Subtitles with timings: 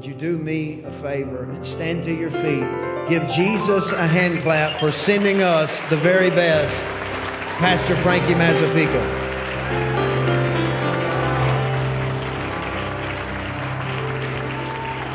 [0.00, 2.66] Would you do me a favor and stand to your feet?
[3.06, 6.82] Give Jesus a hand clap for sending us the very best,
[7.58, 8.88] Pastor Frankie Mazzapica.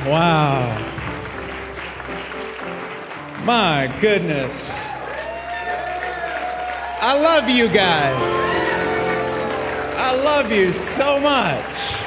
[0.07, 0.77] Wow.
[3.43, 4.85] My goodness.
[7.01, 8.33] I love you guys.
[9.97, 12.04] I love you so much.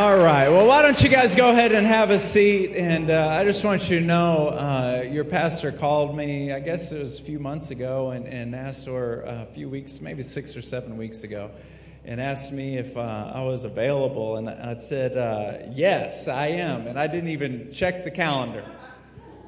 [0.00, 0.48] All right.
[0.48, 2.74] Well, why don't you guys go ahead and have a seat?
[2.74, 6.90] And uh, I just want you to know uh, your pastor called me, I guess
[6.90, 10.56] it was a few months ago, and, and asked, or a few weeks, maybe six
[10.56, 11.50] or seven weeks ago,
[12.06, 14.36] and asked me if uh, I was available.
[14.36, 16.86] And I said, uh, Yes, I am.
[16.86, 18.64] And I didn't even check the calendar.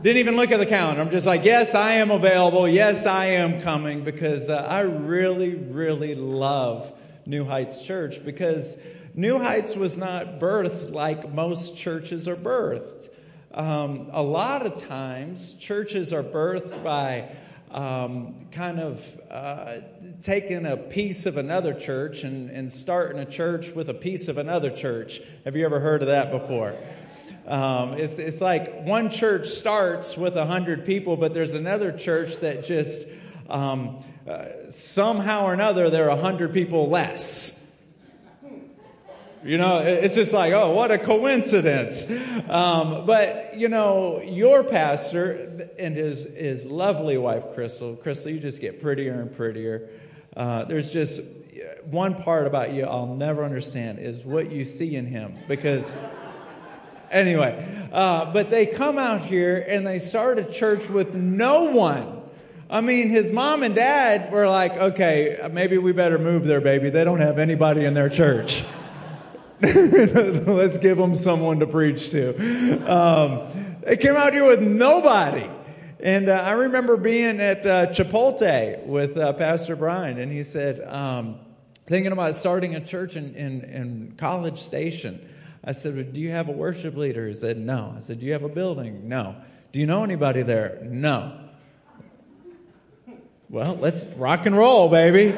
[0.02, 1.01] Didn't even look at the calendar.
[1.01, 2.69] I'm just like, Yes, I am available.
[2.69, 6.93] Yes, I am coming because uh, I really, really love
[7.24, 8.77] New Heights Church because
[9.15, 13.11] New Heights was not birthed like most churches are birthed.
[13.52, 17.29] Um, a lot of times, churches are birthed by
[17.71, 19.77] um, kind of uh,
[20.23, 24.38] taking a piece of another church and, and starting a church with a piece of
[24.38, 25.21] another church.
[25.45, 26.74] Have you ever heard of that before?
[27.47, 32.38] Um, it's, it's like one church starts with a hundred people, but there's another church
[32.38, 33.07] that just
[33.51, 37.62] um, uh, somehow or another there are a hundred people less.
[39.45, 42.07] You know, it's just like, oh, what a coincidence.
[42.48, 48.60] Um, but, you know, your pastor and his, his lovely wife, Crystal, Crystal, you just
[48.60, 49.90] get prettier and prettier.
[50.37, 51.23] Uh, there's just
[51.85, 55.35] one part about you I'll never understand is what you see in him.
[55.48, 55.98] Because,
[57.10, 62.23] anyway, uh, but they come out here and they start a church with no one.
[62.70, 66.91] I mean, his mom and dad were like, okay, maybe we better move there, baby.
[66.91, 68.62] They don't have anybody in their church.
[69.65, 72.93] Let's give them someone to preach to.
[72.93, 75.49] Um, they came out here with nobody.
[76.00, 80.81] And uh, I remember being at uh, Chipotle with uh, Pastor Brian, and he said,
[80.92, 81.38] um,
[81.86, 85.25] thinking about starting a church in, in, in, College Station.
[85.62, 87.28] I said, Do you have a worship leader?
[87.28, 87.94] He said, No.
[87.97, 89.09] I said, Do you have a building?
[89.09, 89.36] No.
[89.70, 90.81] Do you know anybody there?
[90.82, 91.38] No.
[93.48, 95.36] Well, let's rock and roll, baby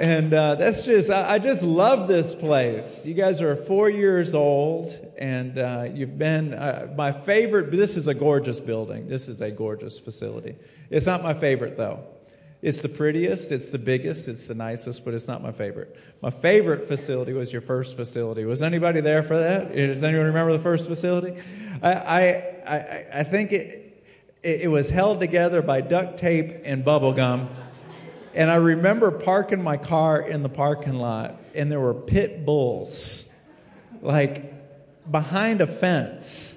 [0.00, 3.04] and uh, that's just I, I, just love this place.
[3.04, 8.08] You guys are four years old and uh, you've been uh, my favorite this is
[8.08, 9.08] a gorgeous building.
[9.08, 10.56] This is a gorgeous facility.
[10.88, 12.02] It's not my favorite though.
[12.62, 15.94] It's the prettiest it's the biggest it's the nicest but it's not my favorite.
[16.22, 18.46] My favorite facility was your first facility.
[18.46, 19.74] Was anybody there for that?
[19.74, 21.42] Does anyone remember the first facility?
[21.82, 22.20] I, I,
[22.66, 24.02] I, I think it,
[24.42, 27.50] it, it was held together by duct tape and bubble gum
[28.34, 33.28] and I remember parking my car in the parking lot, and there were pit bulls,
[34.02, 34.54] like
[35.10, 36.56] behind a fence,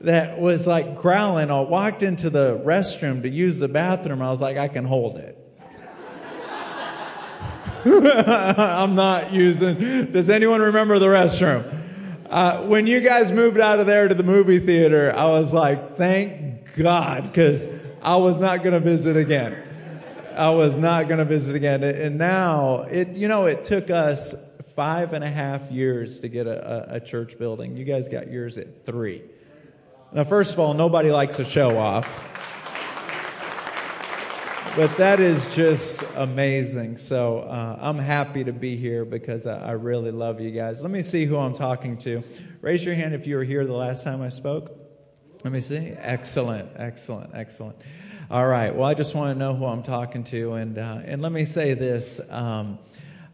[0.00, 1.50] that was like growling.
[1.50, 4.20] I walked into the restroom to use the bathroom.
[4.20, 5.38] I was like, I can hold it.
[7.86, 10.12] I'm not using.
[10.12, 11.82] Does anyone remember the restroom?
[12.30, 15.96] Uh, when you guys moved out of there to the movie theater, I was like,
[15.96, 17.66] thank God, because
[18.02, 19.56] I was not going to visit again.
[20.36, 21.84] I was not going to visit again.
[21.84, 24.34] And now, it you know, it took us
[24.74, 27.76] five and a half years to get a, a, church building.
[27.76, 29.22] You guys got yours at three.
[30.12, 32.30] Now, first of all, nobody likes a show off.
[34.76, 36.98] But that is just amazing.
[36.98, 40.82] So uh, I'm happy to be here because I, I really love you guys.
[40.82, 42.24] Let me see who I'm talking to.
[42.60, 44.76] Raise your hand if you were here the last time I spoke.
[45.44, 45.94] Let me see.
[45.96, 47.76] Excellent, excellent, excellent.
[48.34, 48.74] All right.
[48.74, 51.44] Well, I just want to know who I'm talking to, and uh, and let me
[51.44, 52.80] say this: um,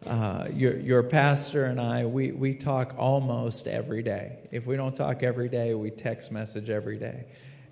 [0.04, 4.40] uh, your your pastor and I, we we talk almost every day.
[4.50, 7.24] If we don't talk every day, we text message every day.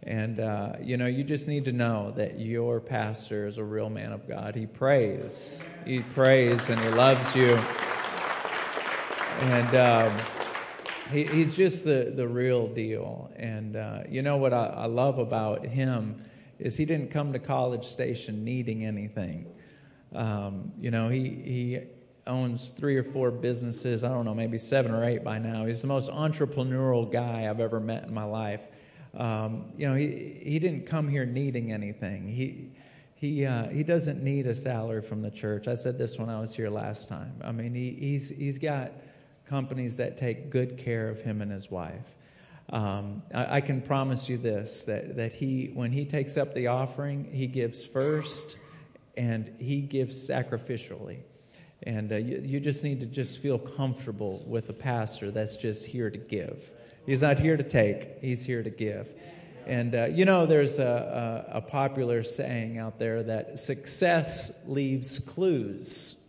[0.04, 3.90] And uh, you know, you just need to know that your pastor is a real
[3.90, 4.54] man of God.
[4.54, 7.58] He prays, he prays, and he loves you.
[9.40, 10.18] And um,
[11.12, 13.30] he, he's just the the real deal.
[13.36, 16.24] And uh, you know what I, I love about him
[16.58, 19.46] is he didn't come to College Station needing anything.
[20.14, 21.80] Um, you know, he, he
[22.26, 25.66] owns three or four businesses, I don't know, maybe seven or eight by now.
[25.66, 28.62] He's the most entrepreneurial guy I've ever met in my life.
[29.16, 32.28] Um, you know, he, he didn't come here needing anything.
[32.28, 32.70] He,
[33.14, 35.66] he, uh, he doesn't need a salary from the church.
[35.66, 37.32] I said this when I was here last time.
[37.42, 38.92] I mean, he, he's, he's got
[39.46, 42.14] companies that take good care of him and his wife.
[42.70, 46.66] Um, I, I, can promise you this that, that he, when he takes up the
[46.66, 48.58] offering, he gives first
[49.16, 51.20] and he gives sacrificially.
[51.84, 55.86] And uh, you, you just need to just feel comfortable with a pastor that's just
[55.86, 56.70] here to give.
[57.06, 59.08] He's not here to take, he's here to give.
[59.66, 65.18] And uh, you know, there's a, a, a, popular saying out there that success leaves
[65.18, 66.22] clues.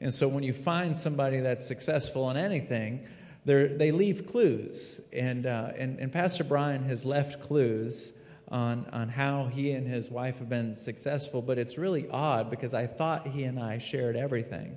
[0.00, 3.06] And so when you find somebody that's successful in anything,
[3.44, 5.00] they leave clues.
[5.12, 8.12] And, uh, and, and Pastor Brian has left clues
[8.48, 12.74] on, on how he and his wife have been successful, but it's really odd because
[12.74, 14.76] I thought he and I shared everything.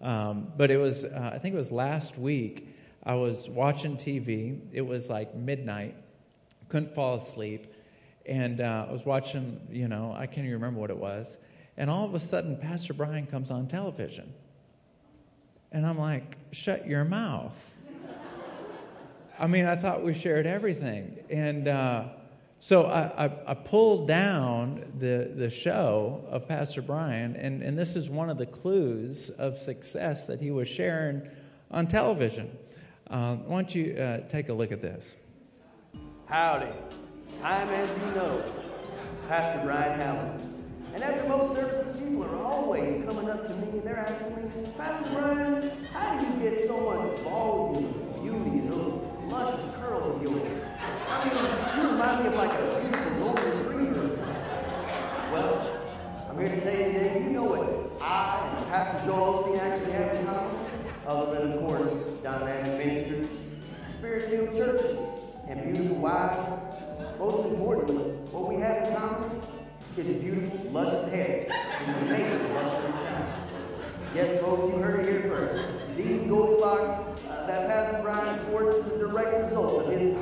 [0.00, 2.68] Um, but it was, uh, I think it was last week,
[3.02, 4.60] I was watching TV.
[4.72, 5.94] It was like midnight,
[6.68, 7.74] couldn't fall asleep.
[8.26, 11.38] And uh, I was watching, you know, I can't even remember what it was.
[11.76, 14.32] And all of a sudden, Pastor Brian comes on television.
[15.72, 17.70] And I'm like, shut your mouth.
[19.40, 21.18] I mean, I thought we shared everything.
[21.30, 22.04] And, uh,
[22.62, 27.96] so I, I, I, pulled down the, the show of Pastor Brian, and, and this
[27.96, 31.26] is one of the clues of success that he was sharing
[31.70, 32.54] on television.
[33.08, 35.16] Uh, why don't you uh, take a look at this?
[36.26, 36.70] Howdy.
[37.42, 38.44] I'm, as you know,
[39.26, 40.40] Pastor Brian Howard.
[40.92, 44.72] And after most services, people are always coming up to me and they're asking me,
[44.76, 47.59] Pastor Brian, how do you get so much volume,
[52.28, 54.18] like a beautiful golden.
[55.32, 55.80] Well,
[56.28, 59.92] I'm here to tell you today, you know what I and Pastor Joel Osteen actually
[59.92, 60.56] have in common?
[61.06, 63.30] Other than, of course, dynamic ministers,
[63.96, 64.98] spirit-filled churches,
[65.48, 66.50] and beautiful wives.
[67.18, 69.40] Most importantly, what we have in common
[69.96, 72.90] is a beautiful, luscious hair and nature of luscious
[74.14, 75.96] Yes, folks, you heard it here first.
[75.96, 80.14] These Goldilocks uh, that Pastor Brian Sports is a direct result of his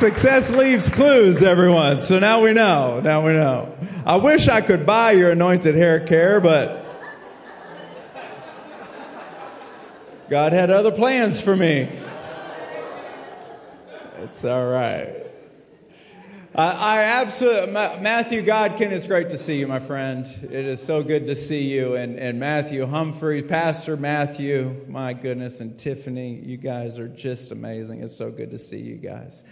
[0.00, 2.00] Success leaves clues, everyone.
[2.00, 3.00] So now we know.
[3.00, 3.76] Now we know.
[4.06, 6.86] I wish I could buy your anointed hair care, but
[10.30, 12.00] God had other plans for me.
[14.22, 15.29] It's all right.
[16.52, 20.26] I, I absolutely, Matthew Godkin, it's great to see you, my friend.
[20.42, 21.94] It is so good to see you.
[21.94, 28.02] And, and Matthew Humphrey, Pastor Matthew, my goodness, and Tiffany, you guys are just amazing.
[28.02, 29.44] It's so good to see you guys.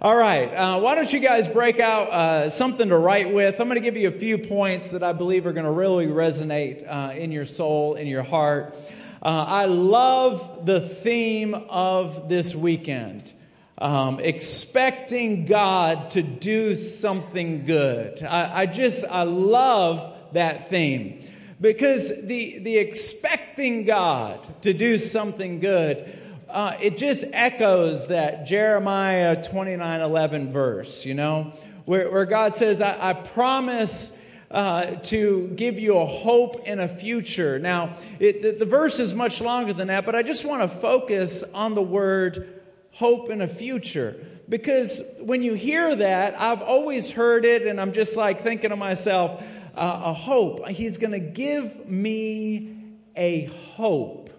[0.00, 3.60] All right, uh, why don't you guys break out uh, something to write with?
[3.60, 6.06] I'm going to give you a few points that I believe are going to really
[6.06, 8.76] resonate uh, in your soul, in your heart.
[9.20, 13.32] Uh, I love the theme of this weekend.
[13.76, 18.22] Um, expecting God to do something good.
[18.22, 21.20] I, I just, I love that theme
[21.60, 26.20] because the, the expecting God to do something good
[26.54, 31.52] uh, it just echoes that Jeremiah 29 11 verse, you know,
[31.84, 34.18] where, where God says, I, I promise.
[34.50, 37.58] Uh, to give you a hope and a future.
[37.58, 40.68] Now, it, the, the verse is much longer than that, but I just want to
[40.68, 42.53] focus on the word
[42.94, 44.16] hope and a future.
[44.48, 48.76] Because when you hear that, I've always heard it, and I'm just like thinking to
[48.76, 49.42] myself,
[49.74, 50.68] uh, a hope.
[50.68, 52.76] He's going to give me
[53.16, 54.30] a hope.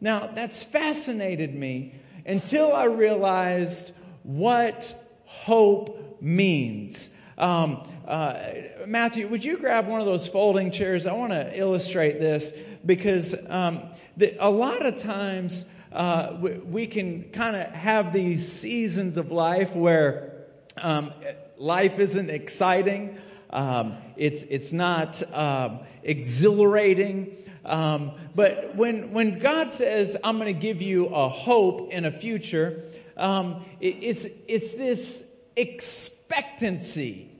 [0.00, 1.94] Now, that's fascinated me
[2.26, 7.16] until I realized what hope means.
[7.36, 8.38] Um, uh,
[8.86, 11.06] Matthew, would you grab one of those folding chairs?
[11.06, 12.52] I want to illustrate this
[12.84, 13.82] because um,
[14.16, 19.30] the, a lot of times uh, we, we, can kind of have these seasons of
[19.30, 20.32] life where
[20.76, 21.12] um,
[21.56, 23.16] life isn't exciting,
[23.50, 27.36] um, it's, it's not um, exhilarating.
[27.64, 32.10] Um, but when, when God says, I'm going to give you a hope and a
[32.10, 32.82] future,
[33.16, 35.22] um, it, it's, it's this
[35.56, 37.30] expectancy.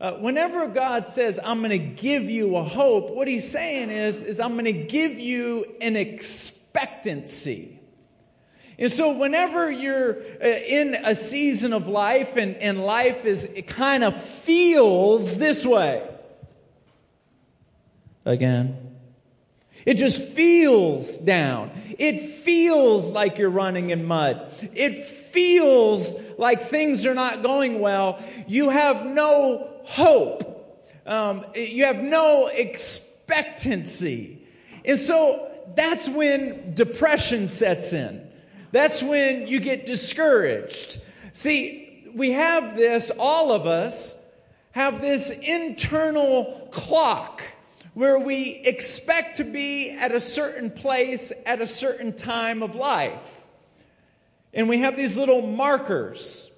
[0.00, 4.22] Uh, whenever God says, I'm going to give you a hope, what he's saying is,
[4.22, 7.79] is I'm going to give you an expectancy.
[8.80, 13.66] And so, whenever you're uh, in a season of life and, and life is, it
[13.66, 16.08] kind of feels this way.
[18.24, 18.86] Again.
[19.84, 21.70] It just feels down.
[21.98, 24.50] It feels like you're running in mud.
[24.74, 28.22] It feels like things are not going well.
[28.46, 30.86] You have no hope.
[31.06, 34.46] Um, you have no expectancy.
[34.84, 38.29] And so that's when depression sets in.
[38.72, 41.00] That's when you get discouraged.
[41.32, 44.16] See, we have this, all of us
[44.72, 47.42] have this internal clock
[47.94, 53.46] where we expect to be at a certain place at a certain time of life.
[54.54, 56.50] And we have these little markers.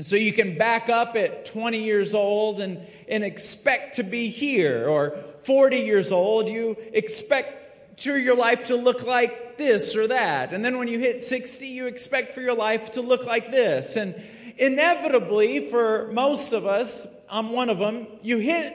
[0.00, 4.88] So you can back up at 20 years old and, and expect to be here,
[4.88, 7.63] or 40 years old, you expect
[8.02, 10.52] your life to look like this or that.
[10.52, 13.96] And then when you hit 60, you expect for your life to look like this.
[13.96, 14.14] And
[14.58, 18.72] inevitably, for most of us, I'm one of them, you hit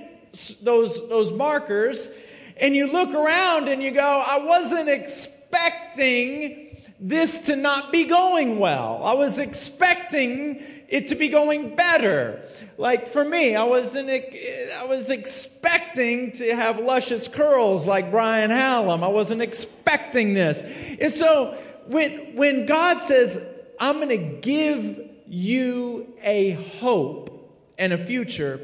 [0.64, 2.12] those, those markers
[2.58, 8.60] and you look around and you go, I wasn't expecting this to not be going
[8.60, 9.02] well.
[9.04, 12.42] I was expecting it to be going better.
[12.78, 19.04] Like for me, I wasn't, I was expecting to have luscious curls like Brian Hallam.
[19.04, 20.64] I wasn't expecting this.
[21.00, 23.44] And so when, when God says,
[23.80, 27.36] I'm going to give you a hope
[27.78, 28.60] and a future,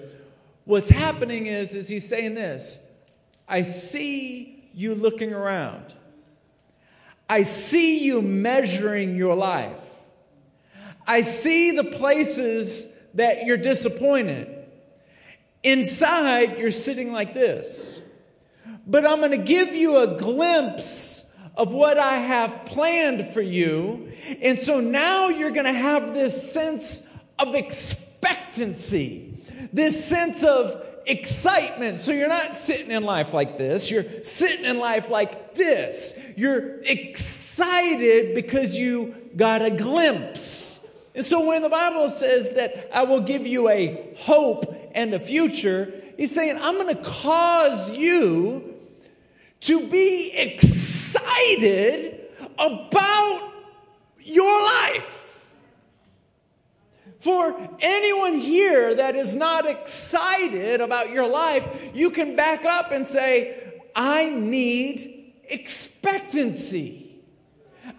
[0.66, 2.86] what's happening is, is he's saying this,
[3.48, 5.94] I see you looking around.
[7.30, 9.95] I see you measuring your life.
[11.08, 14.50] I see the places that you're disappointed.
[15.64, 18.00] Inside, you're sitting like this.
[18.86, 24.12] But I'm going to give you a glimpse of what I have planned for you.
[24.42, 27.08] And so now you're going to have this sense
[27.40, 29.38] of expectancy,
[29.72, 32.00] this sense of excitement.
[32.00, 36.20] So you're not sitting in life like this, you're sitting in life like this.
[36.36, 40.75] You're excited because you got a glimpse
[41.16, 45.20] and so when the Bible says that I will give you a hope and a
[45.20, 48.76] future, he's saying, I'm going to cause you
[49.62, 52.20] to be excited
[52.60, 53.54] about
[54.20, 55.22] your life.
[57.22, 63.08] For anyone here that is not excited about your life, you can back up and
[63.08, 67.05] say, I need expectancy.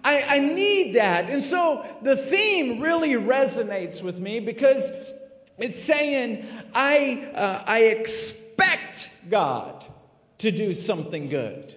[0.05, 1.31] I, I need that.
[1.31, 4.93] And so the theme really resonates with me because
[5.59, 9.87] it's saying, I, uh, I expect God
[10.39, 11.75] to do something good.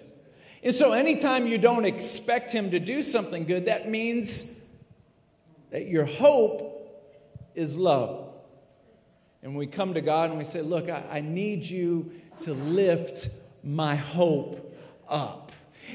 [0.62, 4.58] And so anytime you don't expect Him to do something good, that means
[5.70, 6.76] that your hope
[7.54, 8.34] is low.
[9.42, 12.12] And we come to God and we say, Look, I, I need you
[12.42, 13.30] to lift
[13.64, 14.76] my hope
[15.08, 15.52] up.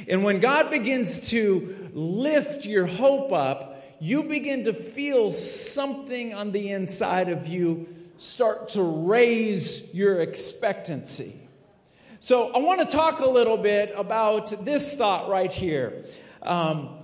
[0.07, 6.51] And when God begins to lift your hope up, you begin to feel something on
[6.51, 7.87] the inside of you
[8.17, 11.39] start to raise your expectancy.
[12.19, 16.05] So, I want to talk a little bit about this thought right here
[16.41, 16.97] um,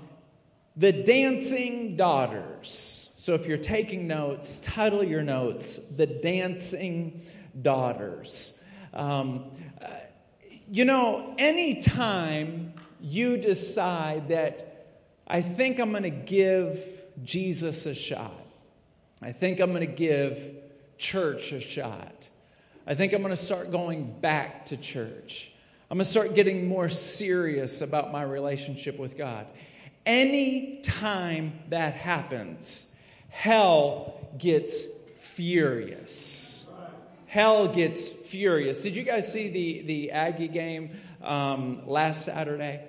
[0.75, 3.09] the dancing daughters.
[3.15, 7.21] So, if you're taking notes, title your notes The Dancing
[7.61, 8.63] Daughters.
[8.93, 9.87] Um, uh,
[10.69, 14.70] you know, anytime you decide that
[15.31, 16.85] I think I'm going to give
[17.23, 18.45] Jesus a shot.
[19.21, 20.37] I think I'm going to give
[20.97, 22.27] church a shot.
[22.85, 25.53] I think I'm going to start going back to church.
[25.89, 29.47] I'm going to start getting more serious about my relationship with God.
[30.05, 32.93] Any time that happens,
[33.29, 34.85] hell gets
[35.15, 36.65] furious.
[37.27, 38.83] Hell gets furious.
[38.83, 40.89] Did you guys see the, the Aggie game
[41.23, 42.81] um, last Saturday?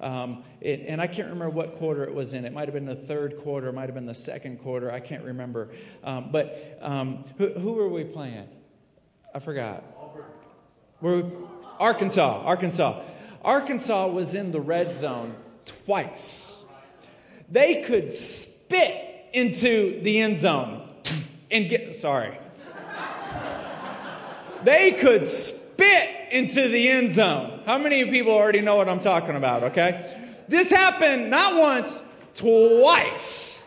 [0.00, 2.44] Um, it, and I can't remember what quarter it was in.
[2.44, 4.90] It might have been the third quarter, might have been the second quarter.
[4.90, 5.70] I can't remember.
[6.04, 8.48] Um, but um, who, who, were we playing?
[9.34, 9.84] I forgot.
[11.00, 11.24] We're,
[11.80, 12.42] Arkansas.
[12.44, 13.02] Arkansas.
[13.42, 15.34] Arkansas was in the red zone
[15.84, 16.64] twice.
[17.50, 20.88] They could spit into the end zone
[21.50, 21.96] and get.
[21.96, 22.38] Sorry.
[24.64, 27.60] They could spit into the end zone.
[27.66, 30.16] How many people already know what I'm talking about, okay?
[30.48, 32.02] This happened not once,
[32.34, 33.64] twice.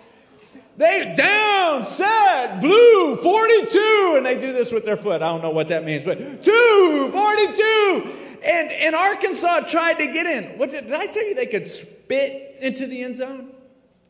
[0.77, 5.22] They down, set, blue, 42, and they do this with their foot.
[5.22, 8.12] I don't know what that means, but two, 42.
[8.44, 10.58] And, and Arkansas tried to get in.
[10.58, 13.51] What did, did I tell you they could spit into the end zone?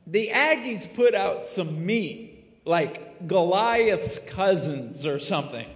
[0.08, 5.68] The Aggies put out some meat, like Goliath's cousins or something.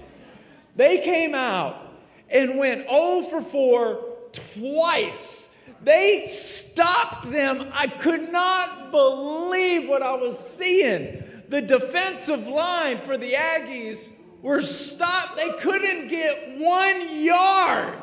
[0.75, 1.84] They came out
[2.29, 5.47] and went 0 for 4 twice.
[5.83, 7.67] They stopped them.
[7.73, 11.23] I could not believe what I was seeing.
[11.49, 15.37] The defensive line for the Aggies were stopped.
[15.37, 18.01] They couldn't get one yard.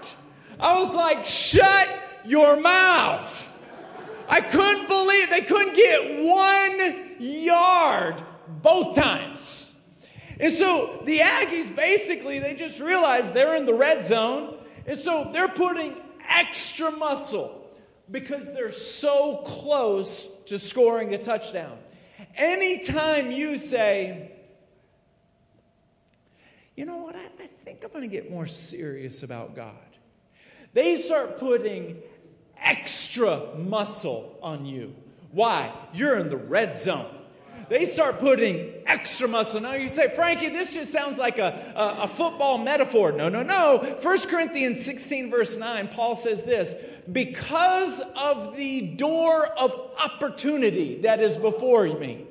[0.61, 1.89] I was like, shut
[2.25, 3.51] your mouth.
[4.29, 8.23] I couldn't believe they couldn't get one yard
[8.63, 9.72] both times.
[10.43, 14.59] And so the Aggies basically, they just realized they're in the red zone.
[14.87, 15.95] And so they're putting
[16.29, 17.65] extra muscle
[18.11, 21.79] because they're so close to scoring a touchdown.
[22.35, 24.33] Anytime you say,
[26.75, 29.77] you know what, I, I think I'm going to get more serious about God,
[30.73, 32.03] they start putting
[32.57, 34.97] extra muscle on you.
[35.31, 35.73] Why?
[35.95, 37.22] You're in the red zone.
[37.73, 39.59] They start putting extra muscle.
[39.59, 43.13] Now you say, Frankie, this just sounds like a, a, a football metaphor.
[43.13, 43.97] No, no, no.
[44.03, 46.77] 1 Corinthians 16, verse 9, Paul says this
[47.11, 49.75] because of the door of
[50.05, 52.27] opportunity that is before me,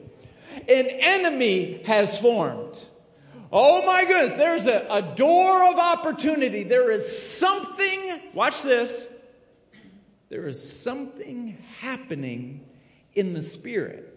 [0.69, 2.85] an enemy has formed.
[3.51, 6.61] Oh my goodness, there's a, a door of opportunity.
[6.61, 9.07] There is something, watch this,
[10.29, 12.63] there is something happening
[13.15, 14.10] in the spirit.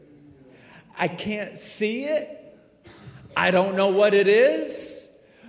[0.98, 2.40] I can't see it.
[3.36, 5.08] I don't know what it is.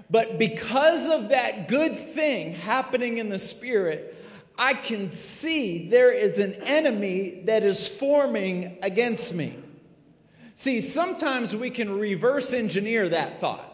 [0.10, 4.16] But because of that good thing happening in the spirit,
[4.58, 9.56] I can see there is an enemy that is forming against me.
[10.54, 13.72] See, sometimes we can reverse engineer that thought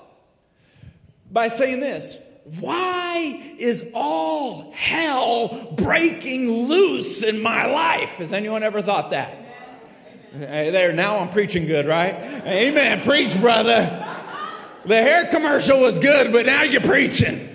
[1.32, 2.18] by saying this
[2.60, 8.12] Why is all hell breaking loose in my life?
[8.12, 9.41] Has anyone ever thought that?
[10.32, 12.16] Hey, there, now I'm preaching good, right?
[12.46, 13.02] Amen.
[13.02, 14.08] Preach, brother.
[14.86, 17.50] The hair commercial was good, but now you're preaching.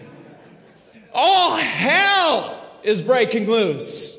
[1.15, 4.19] All hell is breaking loose.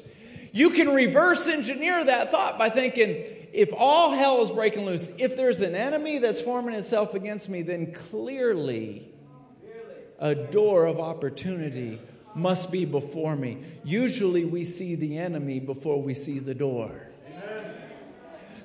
[0.51, 5.37] You can reverse engineer that thought by thinking if all hell is breaking loose, if
[5.37, 9.07] there's an enemy that's forming itself against me, then clearly
[10.17, 12.01] a door of opportunity
[12.33, 13.59] must be before me.
[13.83, 17.06] Usually we see the enemy before we see the door.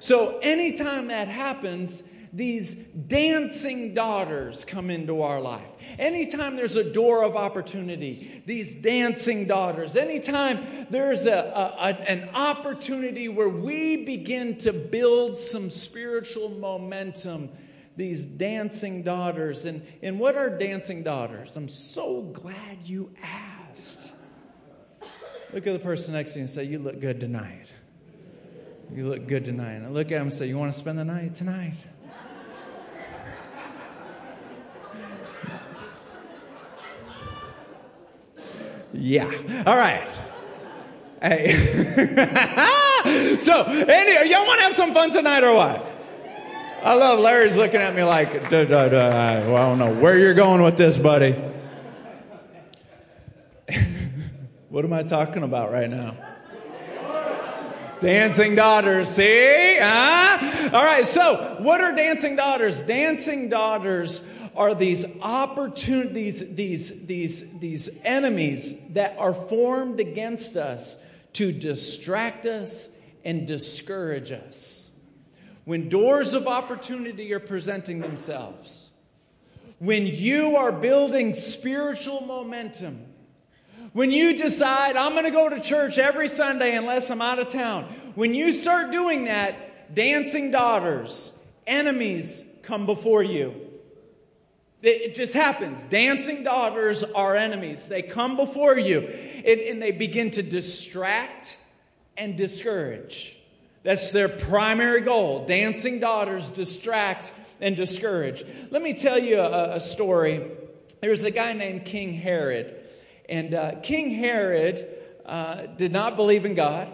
[0.03, 5.71] So, anytime that happens, these dancing daughters come into our life.
[5.97, 10.59] Anytime there's a door of opportunity, these dancing daughters, anytime
[10.91, 11.33] there's a,
[11.79, 17.51] a, an opportunity where we begin to build some spiritual momentum,
[17.97, 19.67] these dancing daughters.
[19.67, 21.57] And, and what are dancing daughters?
[21.57, 24.11] I'm so glad you asked.
[25.53, 27.69] Look at the person next to you and say, You look good tonight.
[28.95, 29.73] You look good tonight.
[29.73, 31.73] And I look at him and say, You want to spend the night tonight?
[38.93, 39.65] yeah.
[39.67, 40.07] All right.
[41.23, 41.53] Hey.
[43.39, 45.87] so, any, y'all want to have some fun tonight or what?
[46.85, 50.35] I love Larry's looking at me like, duh, duh, duh, I don't know where you're
[50.35, 51.33] going with this, buddy.
[54.69, 56.17] what am I talking about right now?
[58.03, 59.77] Dancing daughters, see?
[59.81, 60.71] Huh?
[60.73, 62.83] All right, so what are dancing daughters?
[62.83, 70.97] Dancing daughters are these opportunities, these, these, these enemies that are formed against us
[71.35, 72.89] to distract us
[73.25, 74.91] and discourage us.
[75.65, 78.91] When doors of opportunity are presenting themselves,
[79.79, 83.12] when you are building spiritual momentum,
[83.93, 87.51] when you decide, I'm going to go to church every Sunday unless I'm out of
[87.51, 93.55] town, when you start doing that, dancing daughters, enemies come before you.
[94.83, 95.85] It just happens.
[95.85, 97.87] Dancing daughters are enemies.
[97.87, 101.57] They come before you and, and they begin to distract
[102.17, 103.37] and discourage.
[103.85, 105.47] That's their primary goal.
[105.47, 108.45] Dancing daughters distract and discourage.
[108.71, 110.51] Let me tell you a, a story.
[111.01, 112.82] There was a guy named King Herod.
[113.33, 114.87] And uh, King Herod
[115.25, 116.93] uh, did not believe in God,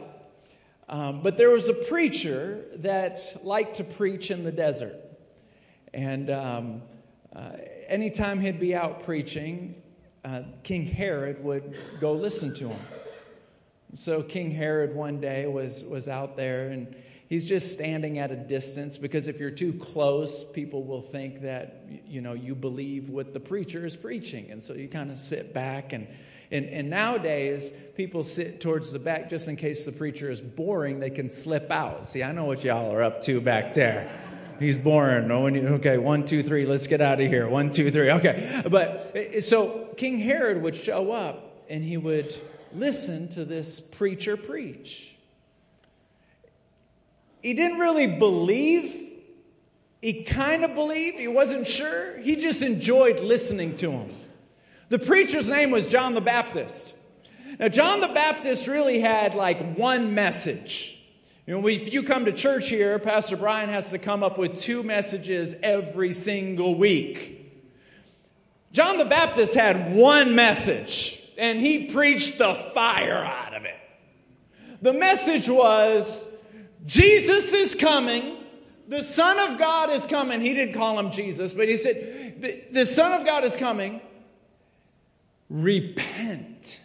[0.88, 4.94] um, but there was a preacher that liked to preach in the desert.
[5.92, 6.82] And um,
[7.34, 7.54] uh,
[7.88, 9.82] anytime he'd be out preaching,
[10.24, 12.80] uh, King Herod would go listen to him.
[13.94, 16.94] So King Herod one day was, was out there and
[17.28, 21.82] he's just standing at a distance because if you're too close, people will think that
[22.06, 25.52] you know you believe what the preacher is preaching, and so you kind of sit
[25.52, 26.06] back and.
[26.50, 31.00] And, and nowadays, people sit towards the back just in case the preacher is boring,
[31.00, 32.06] they can slip out.
[32.06, 34.10] See, I know what y'all are up to back there.
[34.58, 35.28] He's boring.
[35.28, 37.48] No one, okay, one, two, three, let's get out of here.
[37.48, 38.62] One, two, three, okay.
[38.68, 42.34] But eh, eh, so King Herod would show up and he would
[42.74, 45.14] listen to this preacher preach.
[47.42, 48.94] He didn't really believe.
[50.00, 51.18] He kind of believed.
[51.18, 52.18] He wasn't sure.
[52.18, 54.14] He just enjoyed listening to him.
[54.88, 56.94] The preacher's name was John the Baptist.
[57.58, 60.94] Now, John the Baptist really had like one message.
[61.46, 64.60] You know, if you come to church here, Pastor Brian has to come up with
[64.60, 67.34] two messages every single week.
[68.72, 73.76] John the Baptist had one message, and he preached the fire out of it.
[74.80, 76.26] The message was
[76.86, 78.36] Jesus is coming.
[78.86, 80.40] The Son of God is coming.
[80.40, 84.00] He didn't call him Jesus, but he said, The, the Son of God is coming.
[85.48, 86.80] Repent.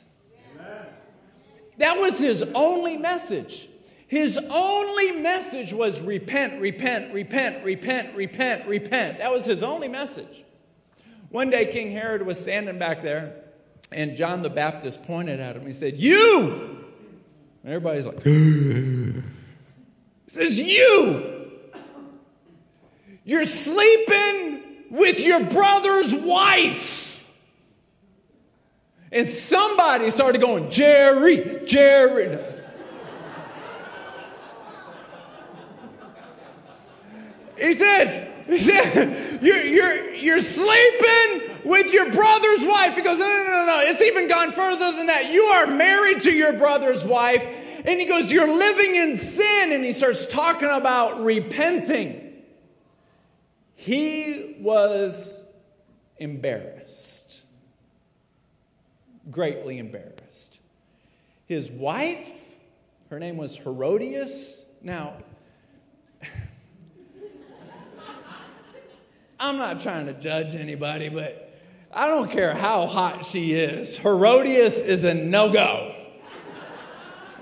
[1.78, 3.68] That was his only message.
[4.08, 9.18] His only message was repent, repent, repent, repent, repent, repent.
[9.18, 10.44] That was his only message.
[11.30, 13.34] One day, King Herod was standing back there,
[13.92, 15.66] and John the Baptist pointed at him.
[15.66, 16.86] He said, You!
[17.64, 19.24] And everybody's like, He
[20.28, 21.50] says, You!
[23.24, 27.03] You're sleeping with your brother's wife.
[29.14, 32.40] And somebody started going, Jerry, Jerry.
[37.58, 42.96] He said, he said you're, you're, you're sleeping with your brother's wife.
[42.96, 43.82] He goes, no, no, no, no.
[43.86, 45.32] It's even gone further than that.
[45.32, 47.46] You are married to your brother's wife.
[47.86, 49.72] And he goes, you're living in sin.
[49.72, 52.34] And he starts talking about repenting.
[53.76, 55.44] He was
[56.18, 57.23] embarrassed,
[59.32, 60.60] greatly embarrassed.
[61.46, 62.28] His wife,
[63.10, 64.64] her name was Herodias.
[64.82, 65.14] Now,
[69.40, 71.54] I'm not trying to judge anybody, but
[71.92, 73.98] I don't care how hot she is.
[73.98, 75.96] Herodias is a no go.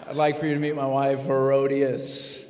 [0.07, 2.43] I'd like for you to meet my wife, Herodias.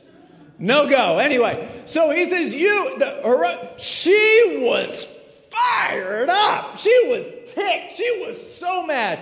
[0.58, 1.20] No go.
[1.20, 5.06] Anyway, so he says, You, the, she was
[5.52, 6.78] fired up.
[6.78, 7.97] She was ticked.
[7.97, 9.19] She was so mad.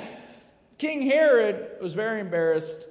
[0.77, 2.87] King Herod was very embarrassed,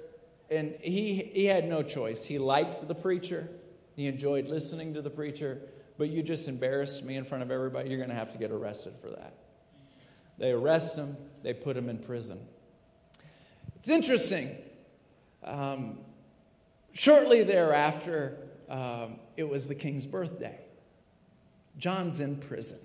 [0.51, 2.25] and he, he had no choice.
[2.25, 3.49] He liked the preacher,
[3.97, 5.61] he enjoyed listening to the preacher
[5.99, 8.53] but you just embarrassed me in front of everybody, you're going to have to get
[8.53, 9.35] arrested for that.
[10.39, 12.39] They arrest him, they put him in prison.
[13.75, 14.57] It's interesting.
[15.43, 15.99] Um,
[16.93, 20.61] shortly thereafter, um, it was the king's birthday.
[21.77, 22.79] John's in prison.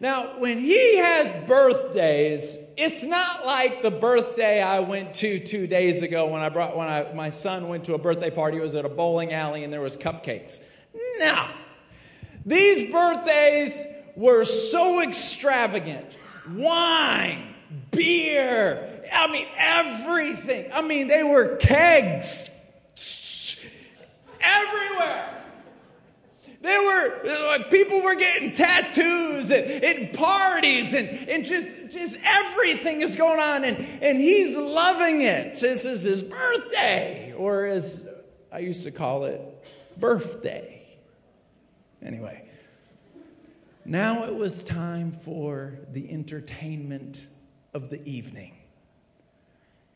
[0.00, 6.02] Now, when he has birthdays, it's not like the birthday I went to two days
[6.02, 8.58] ago when I brought when I, my son went to a birthday party.
[8.58, 10.60] It was at a bowling alley and there was cupcakes.
[11.18, 11.46] No,
[12.44, 13.80] these birthdays
[14.16, 16.16] were so extravagant
[16.52, 17.54] wine,
[17.90, 20.70] beer, I mean, everything.
[20.72, 22.48] I mean, they were kegs
[24.40, 25.33] everywhere.
[26.64, 33.02] There were uh, people were getting tattoos and, and parties and, and just just everything
[33.02, 35.60] is going on and, and he's loving it.
[35.60, 38.08] This is his birthday, or as
[38.50, 39.42] I used to call it,
[39.98, 40.86] birthday.
[42.00, 42.48] Anyway,
[43.84, 47.26] now it was time for the entertainment
[47.74, 48.54] of the evening.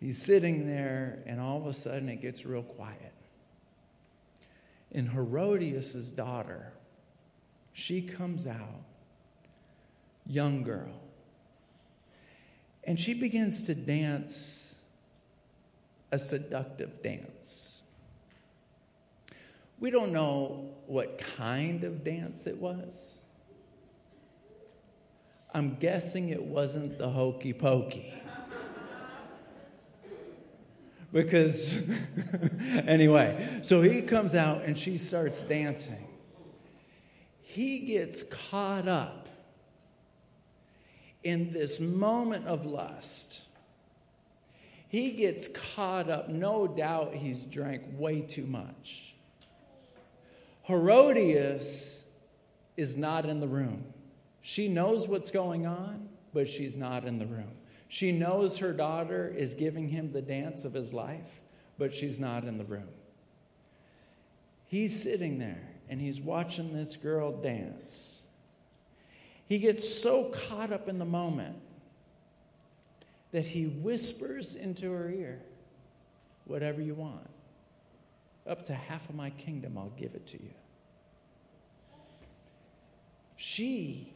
[0.00, 3.14] He's sitting there, and all of a sudden it gets real quiet.
[4.92, 6.72] And Herodias' daughter,
[7.72, 8.84] she comes out,
[10.26, 11.00] young girl,
[12.84, 14.76] and she begins to dance
[16.10, 17.82] a seductive dance.
[19.78, 23.20] We don't know what kind of dance it was.
[25.52, 28.14] I'm guessing it wasn't the hokey pokey.
[31.12, 31.80] Because,
[32.86, 36.06] anyway, so he comes out and she starts dancing.
[37.42, 39.28] He gets caught up
[41.22, 43.42] in this moment of lust.
[44.88, 49.14] He gets caught up, no doubt he's drank way too much.
[50.62, 52.02] Herodias
[52.76, 53.84] is not in the room.
[54.40, 57.57] She knows what's going on, but she's not in the room.
[57.88, 61.40] She knows her daughter is giving him the dance of his life,
[61.78, 62.88] but she's not in the room.
[64.66, 68.20] He's sitting there and he's watching this girl dance.
[69.46, 71.56] He gets so caught up in the moment
[73.32, 75.40] that he whispers into her ear,
[76.44, 77.28] Whatever you want.
[78.46, 80.54] Up to half of my kingdom, I'll give it to you.
[83.36, 84.14] She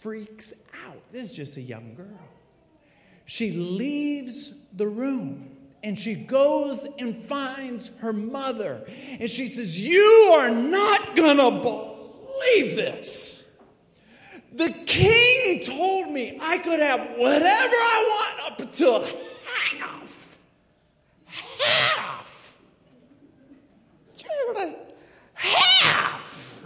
[0.00, 0.52] freaks
[0.86, 1.00] out.
[1.10, 2.06] This is just a young girl.
[3.30, 8.84] She leaves the room and she goes and finds her mother.
[9.20, 13.56] And she says, You are not gonna believe this.
[14.52, 19.04] The king told me I could have whatever I want up until
[19.78, 20.38] half.
[21.24, 22.58] Half.
[25.34, 26.64] Half?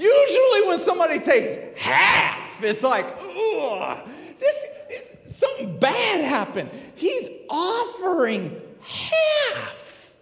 [0.00, 6.70] Usually when somebody takes half, it's like, ugh, this is something bad happened.
[6.94, 10.12] He's offering half.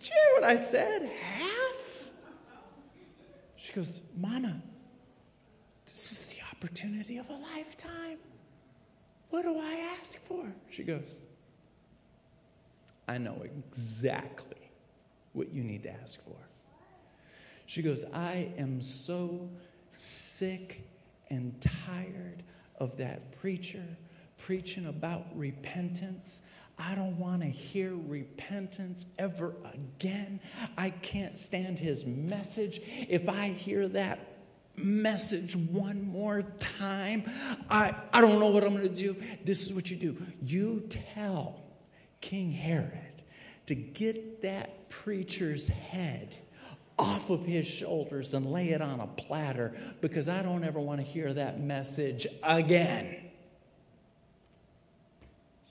[0.00, 1.10] Do you hear what I said?
[1.22, 2.10] Half?
[3.56, 4.60] She goes, Mama,
[5.86, 8.18] this is the opportunity of a lifetime.
[9.30, 10.44] What do I ask for?
[10.70, 11.02] She goes,
[13.08, 14.70] I know exactly
[15.32, 16.36] what you need to ask for.
[17.66, 19.48] She goes, I am so
[19.90, 20.86] sick
[21.30, 22.42] and tired
[22.78, 23.84] of that preacher
[24.38, 26.40] preaching about repentance.
[26.78, 30.40] I don't want to hear repentance ever again.
[30.76, 32.80] I can't stand his message.
[33.08, 34.34] If I hear that
[34.76, 37.30] message one more time,
[37.70, 39.16] I, I don't know what I'm going to do.
[39.44, 41.62] This is what you do you tell
[42.20, 43.22] King Herod
[43.66, 46.34] to get that preacher's head
[46.98, 51.00] off of his shoulders and lay it on a platter because I don't ever want
[51.00, 53.16] to hear that message again.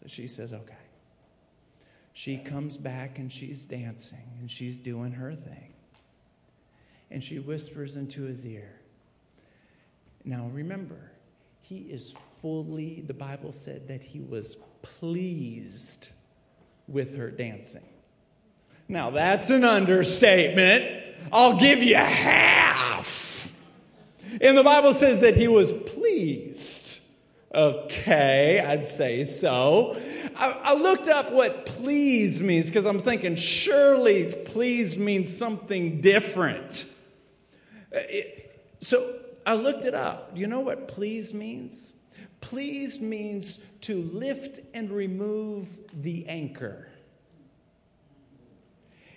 [0.02, 0.74] So she says, okay.
[2.14, 5.74] She comes back and she's dancing and she's doing her thing.
[7.10, 8.72] And she whispers into his ear.
[10.26, 11.12] Now remember,
[11.62, 16.10] he is fully, the Bible said that he was pleased
[16.88, 17.86] with her dancing.
[18.88, 21.13] Now that's an understatement.
[21.32, 23.52] I'll give you half.
[24.42, 27.00] And the Bible says that he was pleased.
[27.54, 29.96] Okay, I'd say so.
[30.36, 36.86] I, I looked up what please means because I'm thinking surely please means something different.
[37.96, 40.32] Uh, it, so I looked it up.
[40.34, 41.94] You know what please means?
[42.42, 46.88] Please means to lift and remove the anchor.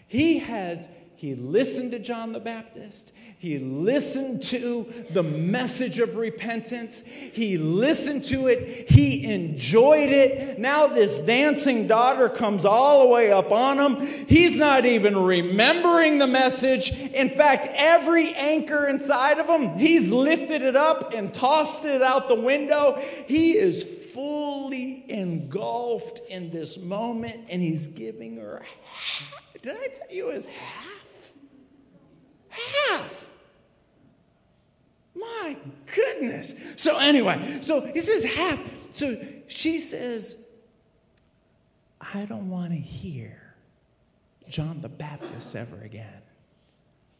[0.08, 3.12] He has he listened to John the Baptist.
[3.38, 7.02] He listened to the message of repentance.
[7.06, 8.90] He listened to it.
[8.90, 10.58] He enjoyed it.
[10.58, 14.26] Now, this dancing daughter comes all the way up on him.
[14.26, 16.90] He's not even remembering the message.
[16.90, 22.28] In fact, every anchor inside of him, he's lifted it up and tossed it out
[22.28, 23.02] the window.
[23.26, 28.64] He is fully engulfed in this moment, and he's giving her.
[29.62, 30.95] Did I tell you his half?
[32.88, 33.30] Half.
[35.14, 35.56] My
[35.94, 36.54] goodness.
[36.76, 38.60] So, anyway, so he says half.
[38.92, 40.36] So she says,
[42.00, 43.54] I don't want to hear
[44.48, 46.22] John the Baptist ever again.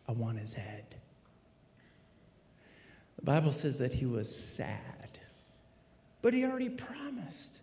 [0.09, 0.85] I want his head.
[3.17, 5.19] The Bible says that he was sad,
[6.23, 7.61] but he already promised.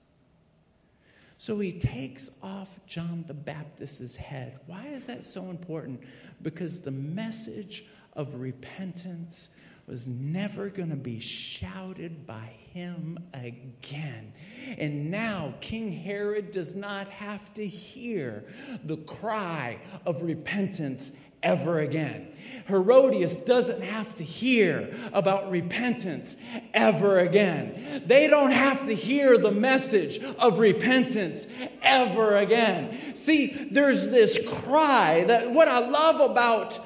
[1.44, 4.62] So he takes off John the Baptist's head.
[4.66, 6.00] Why is that so important?
[6.42, 9.50] Because the message of repentance
[9.86, 14.32] was never going to be shouted by him again.
[14.78, 18.46] And now King Herod does not have to hear
[18.86, 21.12] the cry of repentance
[21.44, 22.30] ever again.
[22.68, 26.38] Herodias doesn't have to hear about repentance
[26.74, 28.04] ever again.
[28.06, 31.46] They don't have to hear the message of repentance
[31.82, 33.16] ever again.
[33.16, 36.80] See, there's this cry that what I love about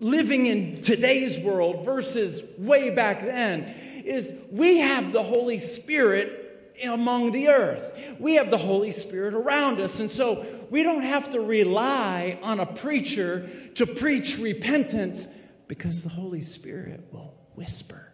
[0.00, 6.44] living in today's world versus way back then is we have the Holy Spirit
[6.84, 7.98] among the earth.
[8.20, 9.98] We have the Holy Spirit around us.
[9.98, 15.28] And so we don't have to rely on a preacher to preach repentance
[15.66, 18.12] because the Holy Spirit will whisper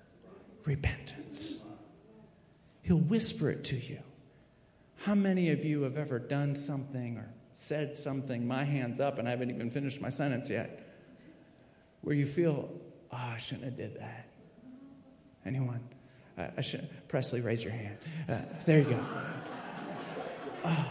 [0.64, 1.62] repentance.
[2.82, 4.00] He'll whisper it to you.
[4.96, 9.28] How many of you have ever done something or said something, my hand's up, and
[9.28, 10.86] I haven't even finished my sentence yet,
[12.00, 12.70] where you feel,
[13.12, 14.28] oh, I shouldn't have did that?
[15.46, 15.80] Anyone?
[16.36, 17.98] Uh, I should, Presley, raise your hand.
[18.28, 19.06] Uh, there you go.
[20.64, 20.88] Oh,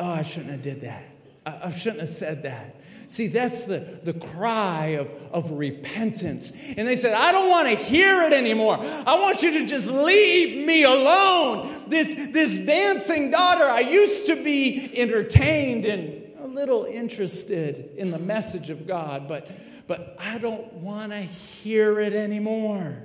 [0.00, 1.04] oh, I shouldn't have did that.
[1.46, 2.76] I, I shouldn't have said that.
[3.10, 6.52] See, that's the, the cry of, of repentance.
[6.76, 8.78] And they said, I don't want to hear it anymore.
[8.78, 11.86] I want you to just leave me alone.
[11.88, 18.18] This, this dancing daughter, I used to be entertained and a little interested in the
[18.18, 19.50] message of God, but,
[19.88, 22.96] but I don't want to hear it anymore.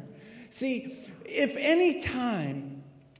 [0.51, 2.74] See, if any time,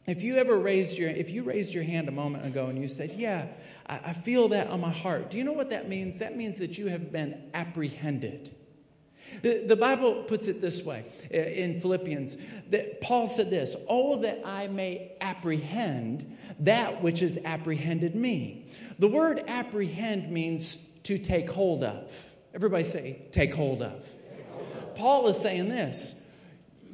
[0.08, 2.88] if you ever raised your, if you raised your hand a moment ago and you
[2.88, 3.48] said, yeah,
[3.88, 5.32] I, I feel that on my heart.
[5.32, 6.20] Do you know what that means?
[6.20, 8.56] That means that you have been apprehended.
[9.42, 12.38] The, Bible puts it this way uh, in Philippians
[12.70, 18.68] that Paul said this, Oh, that I may apprehend that which has apprehended me.
[19.00, 22.32] The word apprehend means to take hold of.
[22.54, 24.08] Everybody say, take hold of.
[24.96, 26.24] Paul is saying this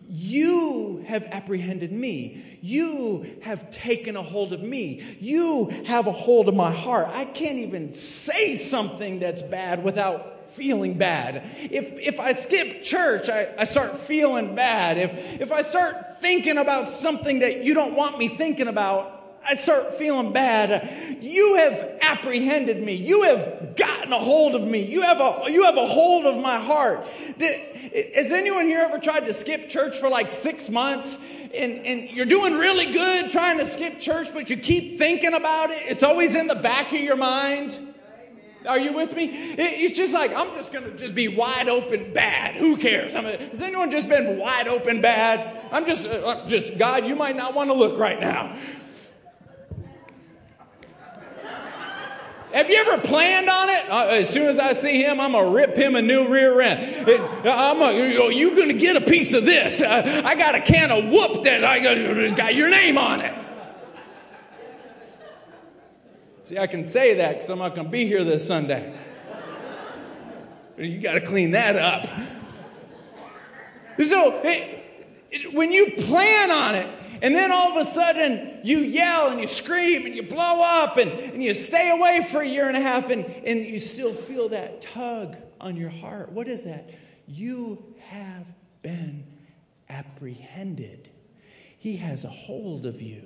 [0.09, 2.50] You have apprehended me.
[2.61, 5.01] You have taken a hold of me.
[5.19, 7.09] You have a hold of my heart.
[7.11, 11.49] I can't even say something that's bad without feeling bad.
[11.59, 14.97] If, if I skip church, I, I start feeling bad.
[14.97, 19.55] If, if I start thinking about something that you don't want me thinking about, I
[19.55, 21.17] start feeling bad.
[21.19, 22.93] You have apprehended me.
[22.93, 24.83] You have gotten a hold of me.
[24.85, 27.07] You have a, you have a hold of my heart.
[27.39, 31.17] Has anyone here ever tried to skip church for like six months?
[31.55, 35.69] And, and you're doing really good trying to skip church, but you keep thinking about
[35.71, 35.83] it.
[35.85, 37.91] It's always in the back of your mind.
[38.67, 39.25] Are you with me?
[39.57, 42.55] It's just like, I'm just going to just be wide open bad.
[42.55, 43.15] Who cares?
[43.15, 45.65] I has anyone just been wide open bad?
[45.71, 48.55] I'm just, uh, I'm just, God, you might not want to look right now.
[52.53, 53.89] Have you ever planned on it?
[53.89, 57.07] Uh, as soon as I see him, I'm gonna rip him a new rear end.
[57.47, 59.81] I'm a, you gonna get a piece of this.
[59.81, 63.33] Uh, I got a can of whoop that I got, got your name on it.
[66.43, 68.93] See, I can say that because I'm not gonna be here this Sunday.
[70.77, 72.07] You got to clean that up.
[73.99, 74.83] So, it,
[75.29, 76.89] it, when you plan on it,
[77.21, 80.97] and then all of a sudden, you yell and you scream and you blow up
[80.97, 84.13] and, and you stay away for a year and a half and, and you still
[84.13, 86.31] feel that tug on your heart.
[86.31, 86.89] What is that?
[87.27, 88.45] You have
[88.81, 89.25] been
[89.87, 91.09] apprehended,
[91.77, 93.23] He has a hold of you.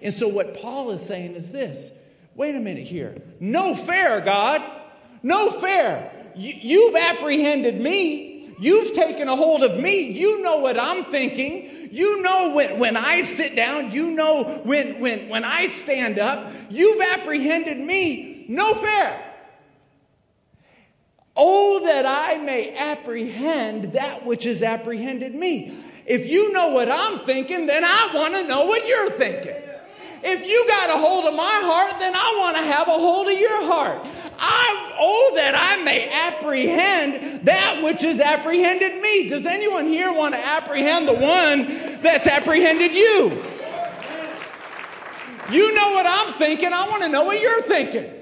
[0.00, 1.98] And so, what Paul is saying is this
[2.34, 3.20] wait a minute here.
[3.40, 4.62] No fair, God.
[5.22, 6.10] No fair.
[6.34, 8.54] You've apprehended me.
[8.58, 10.10] You've taken a hold of me.
[10.10, 11.81] You know what I'm thinking.
[11.92, 13.90] You know when, when I sit down.
[13.90, 16.50] You know when, when, when I stand up.
[16.70, 18.46] You've apprehended me.
[18.48, 19.22] No fair.
[21.36, 25.76] Oh, that I may apprehend that which has apprehended me.
[26.06, 29.56] If you know what I'm thinking, then I want to know what you're thinking.
[30.24, 33.28] If you got a hold of my heart, then I want to have a hold
[33.28, 34.06] of your heart.
[34.44, 39.28] I, oh, that I may apprehend that which has apprehended me.
[39.28, 43.30] Does anyone here want to apprehend the one that's apprehended you?
[45.50, 46.72] You know what I'm thinking.
[46.72, 48.12] I want to know what you're thinking.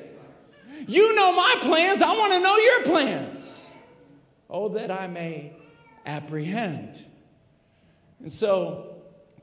[0.87, 2.03] You know my plans.
[2.03, 3.67] I want to know your plans.
[4.51, 5.55] Oh, that I may
[6.05, 7.03] apprehend.
[8.19, 8.97] And so,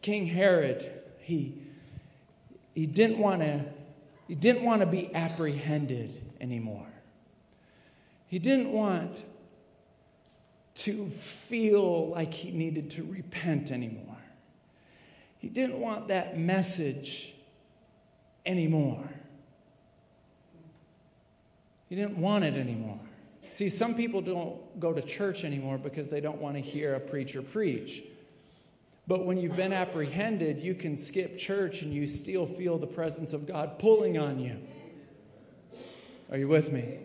[0.04, 1.60] King Herod, he,
[2.76, 3.66] he didn't want to
[4.28, 6.88] he didn't want to be apprehended anymore.
[8.28, 9.24] He didn't want
[10.76, 14.18] to feel like he needed to repent anymore.
[15.40, 17.34] He didn't want that message
[18.46, 19.10] anymore.
[21.90, 23.00] He didn't want it anymore.
[23.50, 27.00] See, some people don't go to church anymore because they don't want to hear a
[27.00, 28.04] preacher preach.
[29.08, 33.32] But when you've been apprehended, you can skip church and you still feel the presence
[33.32, 34.58] of God pulling on you.
[36.30, 37.00] Are you with me?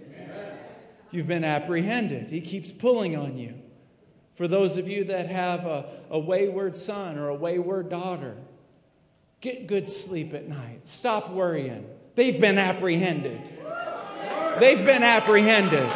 [1.11, 2.29] You've been apprehended.
[2.29, 3.55] He keeps pulling on you.
[4.35, 8.37] For those of you that have a, a wayward son or a wayward daughter,
[9.41, 10.89] get good sleep at night.
[10.89, 11.87] Stop worrying.
[12.15, 13.41] They've been apprehended.
[14.59, 15.91] They've been apprehended.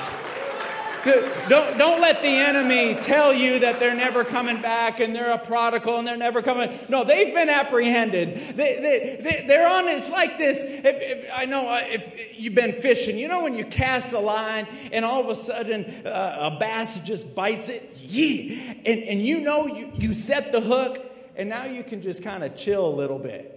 [1.06, 5.38] Don't, don't let the enemy tell you that they're never coming back and they're a
[5.38, 6.76] prodigal and they're never coming.
[6.88, 8.56] No, they've been apprehended.
[8.56, 10.64] They, they, they, are on, it's like this.
[10.64, 14.18] If, if, I know uh, if you've been fishing, you know when you cast a
[14.18, 17.96] line and all of a sudden uh, a bass just bites it?
[18.00, 18.74] Yeah.
[18.84, 20.98] And, and you know you, you set the hook
[21.36, 23.52] and now you can just kind of chill a little bit.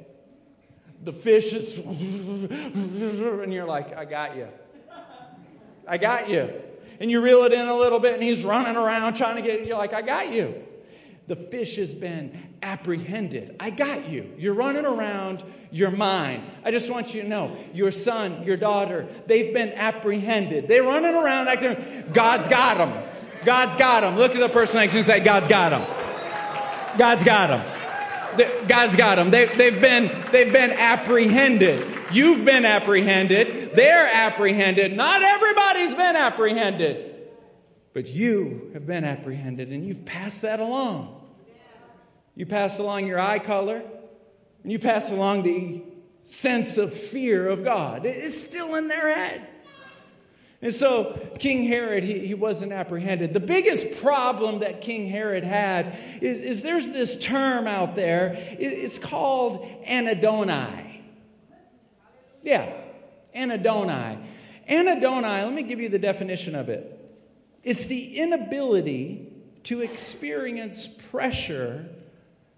[1.04, 4.50] The fish is, and you're like, I got you.
[5.88, 6.54] I got you
[7.00, 9.66] and you reel it in a little bit and he's running around trying to get,
[9.66, 10.64] you're like, I got you.
[11.28, 13.56] The fish has been apprehended.
[13.60, 14.34] I got you.
[14.38, 16.44] You're running around, you're mine.
[16.66, 20.67] I just want you to know your son, your daughter, they've been apprehended.
[20.67, 23.04] They're running around acting, God's got them.
[23.46, 24.15] God's got them.
[24.15, 25.88] Look at the person next to you and say, God's got them.
[26.98, 28.67] God's got them.
[28.67, 29.32] God's got them.
[29.32, 31.98] They, they've, been, they've been apprehended.
[32.12, 33.76] You've been apprehended.
[33.76, 34.96] They're apprehended.
[34.96, 37.10] Not everybody's been apprehended.
[37.94, 41.16] But you have been apprehended and you've passed that along.
[42.36, 43.84] You pass along your eye color
[44.64, 45.82] and you pass along the
[46.24, 48.06] sense of fear of God.
[48.06, 49.48] It's still in their head.
[50.62, 53.34] And so King Herod, he, he wasn't apprehended.
[53.34, 58.38] The biggest problem that King Herod had is, is there's this term out there.
[58.60, 60.88] It's called anhedoni.
[62.42, 62.71] Yeah,
[63.35, 64.23] anhedoni.
[64.69, 66.96] Anhedoni, let me give you the definition of it.
[67.63, 69.33] It's the inability
[69.63, 71.87] to experience pressure,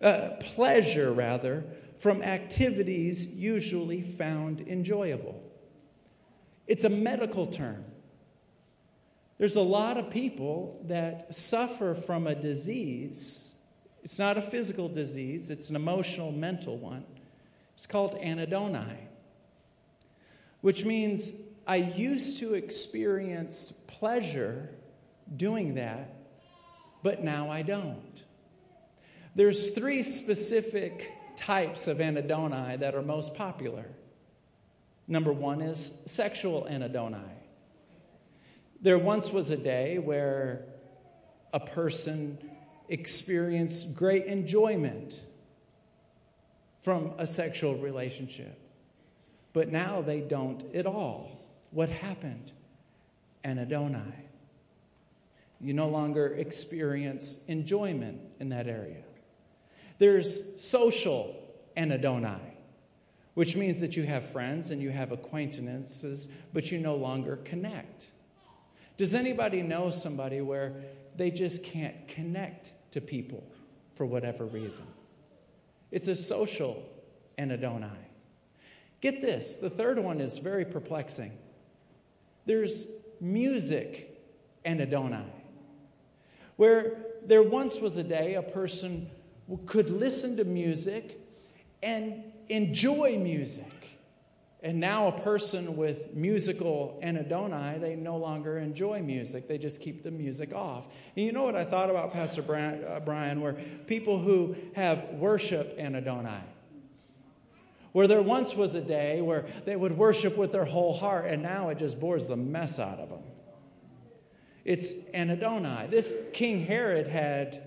[0.02, 1.64] uh, pleasure rather,
[1.98, 5.42] from activities usually found enjoyable.
[6.68, 7.86] It's a medical term.
[9.38, 13.54] There's a lot of people that suffer from a disease.
[14.04, 17.06] It's not a physical disease, it's an emotional, mental one.
[17.76, 18.98] It's called anhedoni,
[20.62, 21.32] which means
[21.68, 24.70] I used to experience pleasure
[25.36, 26.16] doing that,
[27.04, 28.24] but now I don't.
[29.36, 33.86] There's three specific types of anhedoni that are most popular.
[35.08, 37.30] Number one is sexual anhedoni.
[38.82, 40.66] There once was a day where
[41.54, 42.38] a person
[42.90, 45.22] experienced great enjoyment
[46.82, 48.60] from a sexual relationship,
[49.54, 51.40] but now they don't at all.
[51.72, 52.52] What happened?
[53.44, 54.14] Anhedoni.
[55.60, 59.04] You no longer experience enjoyment in that area.
[60.00, 61.36] There's social
[61.78, 62.40] anhedoni,
[63.36, 68.08] which means that you have friends and you have acquaintances, but you no longer connect.
[68.98, 70.74] Does anybody know somebody where
[71.16, 73.44] they just can't connect to people
[73.96, 74.86] for whatever reason?
[75.92, 76.84] It's a social
[77.38, 77.90] anhedoni.
[79.02, 81.32] Get this the third one is very perplexing.
[82.46, 82.88] There's
[83.20, 84.08] music
[84.66, 85.26] anhedoni,
[86.56, 89.10] where there once was a day a person
[89.66, 91.20] could listen to music
[91.84, 93.66] and enjoy music.
[94.64, 99.48] And now, a person with musical anhedoni, they no longer enjoy music.
[99.48, 100.86] They just keep the music off.
[101.16, 103.54] And you know what I thought about, Pastor Brian, uh, Brian where
[103.88, 106.42] people who have worship anhedoni.
[107.92, 111.44] Where there once was a day where they would worship with their whole heart, and
[111.44, 113.24] now it just bores the mess out of them.
[114.64, 115.90] It's anhedoni.
[115.90, 117.62] This King Herod had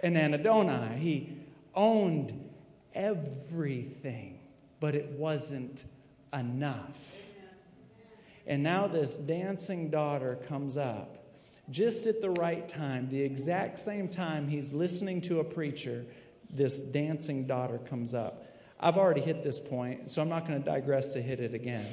[0.00, 0.98] an anhedoni.
[0.98, 1.38] He
[1.74, 2.50] owned
[2.94, 4.40] everything,
[4.80, 5.84] but it wasn't
[6.32, 6.98] enough.
[8.46, 11.22] And now this dancing daughter comes up
[11.70, 16.04] just at the right time, the exact same time he's listening to a preacher,
[16.50, 18.44] this dancing daughter comes up.
[18.82, 21.86] I've already hit this point, so I'm not going to digress to hit it again.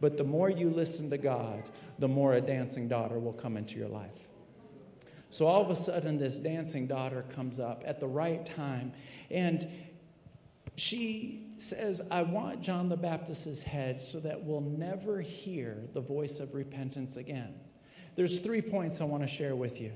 [0.00, 1.62] But the more you listen to God,
[1.98, 4.10] the more a dancing daughter will come into your life.
[5.30, 8.92] So all of a sudden, this dancing daughter comes up at the right time,
[9.30, 9.66] and
[10.76, 16.40] she says, I want John the Baptist's head so that we'll never hear the voice
[16.40, 17.54] of repentance again.
[18.16, 19.92] There's three points I want to share with you.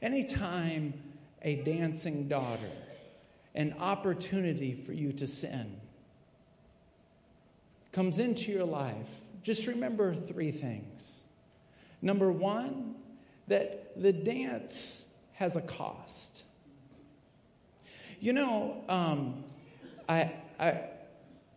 [0.00, 0.94] Anytime
[1.42, 2.70] a dancing daughter,
[3.54, 5.80] an opportunity for you to sin,
[7.92, 9.08] comes into your life,
[9.42, 11.22] just remember three things.
[12.02, 12.96] Number one,
[13.46, 16.42] that the dance has a cost.
[18.20, 19.44] You know, um,
[20.08, 20.80] I, I,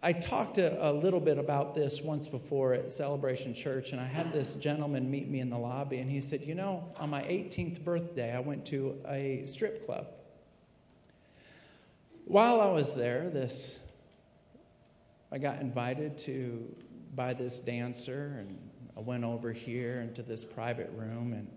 [0.04, 4.06] I talked a, a, little bit about this once before at Celebration Church, and I
[4.06, 7.24] had this gentleman meet me in the lobby, and he said, You know, on my
[7.24, 10.08] 18th birthday, I went to a strip club.
[12.28, 13.80] While I was there, this
[15.32, 16.76] I got invited to
[17.16, 18.58] by this dancer, and
[18.98, 21.32] I went over here into this private room.
[21.32, 21.50] And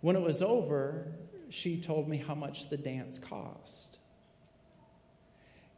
[0.00, 1.08] when it was over,
[1.50, 3.98] she told me how much the dance cost.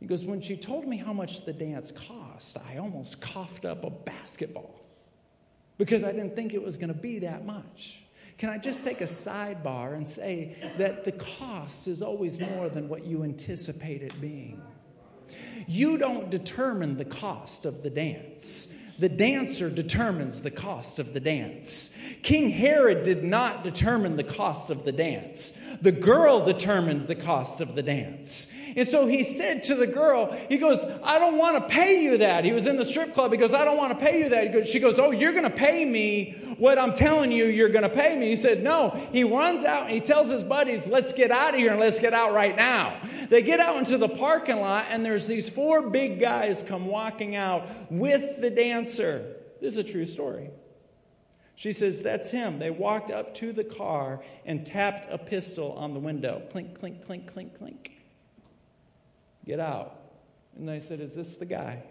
[0.01, 3.85] He goes, When she told me how much the dance cost, I almost coughed up
[3.85, 4.83] a basketball
[5.79, 8.06] because I didn't think it was going to be that much.
[8.39, 12.89] Can I just take a sidebar and say that the cost is always more than
[12.89, 14.61] what you anticipate it being?
[15.67, 18.75] You don't determine the cost of the dance.
[18.99, 21.95] The dancer determines the cost of the dance.
[22.23, 25.59] King Herod did not determine the cost of the dance.
[25.83, 28.53] The girl determined the cost of the dance.
[28.75, 32.19] And so he said to the girl, he goes, I don't want to pay you
[32.19, 32.45] that.
[32.45, 33.33] He was in the strip club.
[33.33, 34.69] He goes, I don't want to pay you that.
[34.69, 37.89] She goes, Oh, you're going to pay me what I'm telling you you're going to
[37.89, 38.29] pay me.
[38.29, 38.91] He said, No.
[39.13, 42.01] He runs out and he tells his buddies, Let's get out of here and let's
[42.01, 42.99] get out right now.
[43.29, 47.35] They get out into the parking lot and there's these four big guys come walking
[47.35, 48.86] out with the dancer.
[49.61, 50.51] This is a true story.
[51.55, 52.59] She says, That's him.
[52.59, 56.43] They walked up to the car and tapped a pistol on the window.
[56.51, 57.93] Clink, clink, clink, clink, clink.
[59.45, 59.99] Get out.
[60.57, 61.83] And they said, Is this the guy?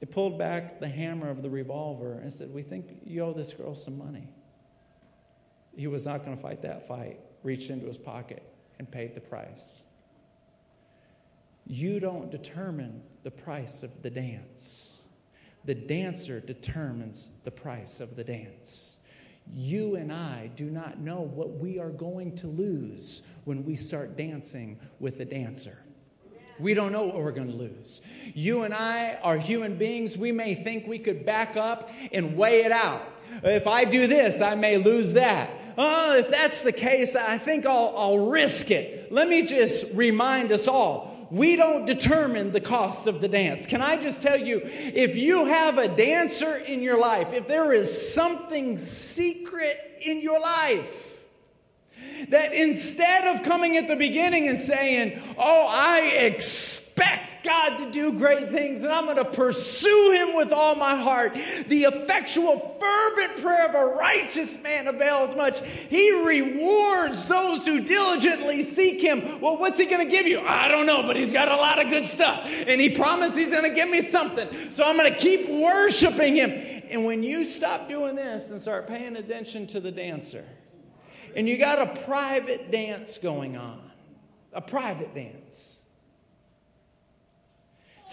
[0.00, 3.52] They pulled back the hammer of the revolver and said, We think you owe this
[3.52, 4.28] girl some money.
[5.76, 8.42] He was not going to fight that fight, reached into his pocket
[8.78, 9.80] and paid the price.
[11.66, 15.00] You don't determine the price of the dance.
[15.64, 18.96] The dancer determines the price of the dance.
[19.52, 24.16] You and I do not know what we are going to lose when we start
[24.16, 25.78] dancing with the dancer.
[26.58, 28.00] We don't know what we're going to lose.
[28.32, 30.16] You and I are human beings.
[30.16, 33.02] We may think we could back up and weigh it out.
[33.42, 35.50] If I do this, I may lose that.
[35.76, 39.10] Oh, if that's the case, I think I'll, I'll risk it.
[39.10, 43.66] Let me just remind us all we don't determine the cost of the dance.
[43.66, 47.72] Can I just tell you, if you have a dancer in your life, if there
[47.72, 51.24] is something secret in your life,
[52.28, 56.83] that instead of coming at the beginning and saying, Oh, I expect
[57.44, 61.34] God to do great things and I'm going to pursue him with all my heart,
[61.68, 65.60] the effectual, fervent prayer of a righteous man avails much.
[65.60, 69.40] He rewards those who diligently seek him.
[69.40, 70.40] Well, what's he going to give you?
[70.40, 72.44] I don't know, but he's got a lot of good stuff.
[72.44, 74.48] And he promised he's going to give me something.
[74.72, 76.50] So I'm going to keep worshiping him.
[76.90, 80.44] And when you stop doing this and start paying attention to the dancer,
[81.36, 83.80] and you got a private dance going on.
[84.52, 85.73] A private dance.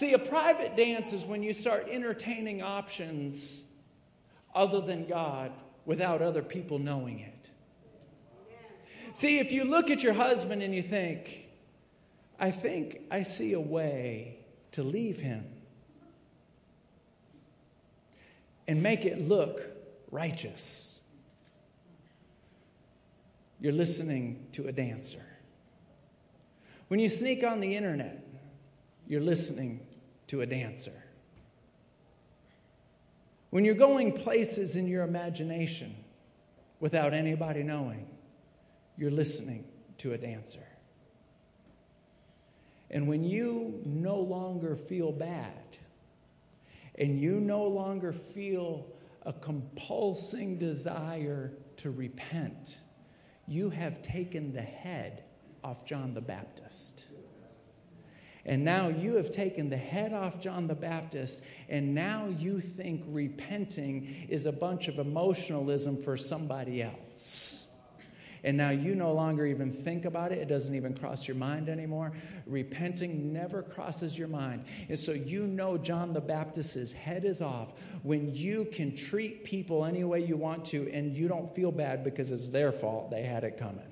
[0.02, 3.62] See, a private dance is when you start entertaining options
[4.52, 5.52] other than God
[5.86, 7.50] without other people knowing it.
[9.12, 11.46] See, if you look at your husband and you think,
[12.36, 14.38] I think I see a way
[14.72, 15.44] to leave him
[18.66, 19.62] and make it look
[20.10, 20.98] righteous
[23.60, 25.24] you're listening to a dancer.
[26.88, 28.26] When you sneak on the internet,
[29.06, 29.86] you're listening
[30.32, 31.04] to a dancer.
[33.50, 35.94] When you're going places in your imagination
[36.80, 38.06] without anybody knowing,
[38.96, 39.66] you're listening
[39.98, 40.66] to a dancer.
[42.90, 45.76] And when you no longer feel bad,
[46.94, 48.86] and you no longer feel
[49.26, 52.78] a compulsing desire to repent,
[53.46, 55.24] you have taken the head
[55.62, 57.04] off John the Baptist.
[58.44, 63.04] And now you have taken the head off John the Baptist, and now you think
[63.06, 67.62] repenting is a bunch of emotionalism for somebody else.
[68.44, 70.38] And now you no longer even think about it.
[70.38, 72.12] It doesn't even cross your mind anymore.
[72.46, 74.64] Repenting never crosses your mind.
[74.88, 77.68] And so you know John the Baptist's head is off
[78.02, 82.02] when you can treat people any way you want to and you don't feel bad
[82.02, 83.91] because it's their fault they had it coming.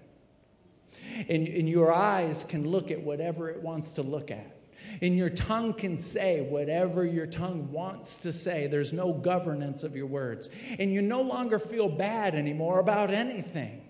[1.28, 4.57] And, and your eyes can look at whatever it wants to look at.
[5.03, 8.66] And your tongue can say whatever your tongue wants to say.
[8.66, 10.48] There's no governance of your words.
[10.78, 13.82] And you no longer feel bad anymore about anything.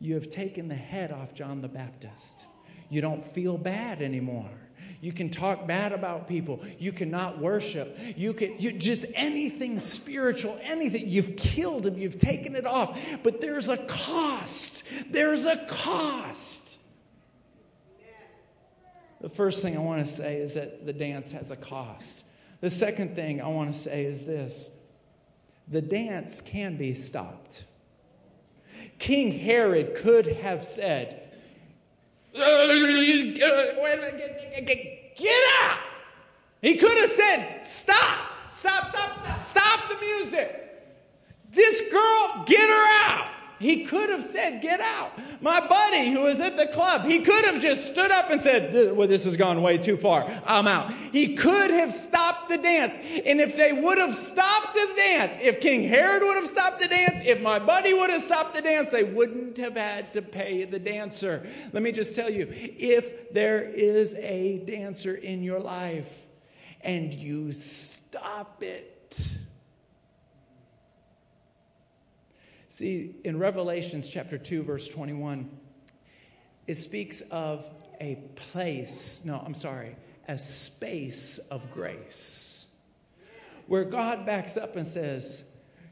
[0.00, 2.44] You have taken the head off John the Baptist.
[2.90, 4.50] You don't feel bad anymore.
[5.00, 6.64] You can talk bad about people.
[6.78, 7.98] You cannot worship.
[8.16, 11.08] You can you, just anything spiritual, anything.
[11.08, 11.98] You've killed him.
[11.98, 12.98] You've taken it off.
[13.22, 14.73] But there's a cost.
[15.08, 16.78] There's a cost.
[19.20, 22.24] The first thing I want to say is that the dance has a cost.
[22.60, 24.70] The second thing I want to say is this
[25.68, 27.64] the dance can be stopped.
[28.98, 31.22] King Herod could have said,
[32.34, 32.42] Get
[35.60, 35.78] out!
[36.60, 38.18] He could have said, Stop,
[38.52, 40.60] stop, stop, stop, stop the music.
[41.50, 43.33] This girl, get her out.
[43.64, 45.12] He could have said, Get out.
[45.40, 48.94] My buddy who was at the club, he could have just stood up and said,
[48.94, 50.30] Well, this has gone way too far.
[50.44, 50.92] I'm out.
[51.12, 52.96] He could have stopped the dance.
[53.24, 56.88] And if they would have stopped the dance, if King Herod would have stopped the
[56.88, 60.64] dance, if my buddy would have stopped the dance, they wouldn't have had to pay
[60.64, 61.46] the dancer.
[61.72, 66.26] Let me just tell you if there is a dancer in your life
[66.82, 69.18] and you stop it,
[72.74, 75.48] See, in Revelations chapter 2, verse 21,
[76.66, 77.64] it speaks of
[78.00, 79.94] a place, no, I'm sorry,
[80.26, 82.66] a space of grace
[83.68, 85.44] where God backs up and says,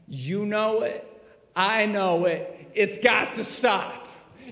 [0.09, 1.07] You know it,
[1.55, 4.02] I know it, it's got to stop.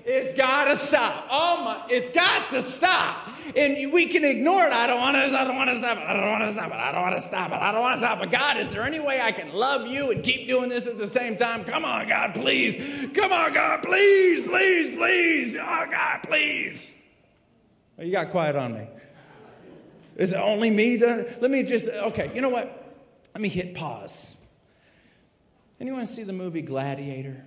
[0.04, 1.26] It's got to stop.
[1.30, 3.28] Oh my, it's got to stop.
[3.56, 4.72] And we can ignore it.
[4.72, 6.04] I don't want to, I don't want to stop it.
[6.04, 6.74] I don't want to stop it.
[6.74, 7.54] I don't want to stop it.
[7.54, 8.30] I don't want to stop it.
[8.30, 11.06] God, is there any way I can love you and keep doing this at the
[11.06, 11.64] same time?
[11.64, 13.10] Come on, God, please.
[13.14, 15.56] Come on, God, please, please, please.
[15.56, 16.94] Oh, God, please.
[17.98, 18.86] Oh, you got quiet on me.
[20.16, 20.98] Is it only me?
[20.98, 22.96] To, let me just, okay, you know what?
[23.34, 24.34] Let me hit pause.
[25.80, 27.44] Anyone see the movie Gladiator?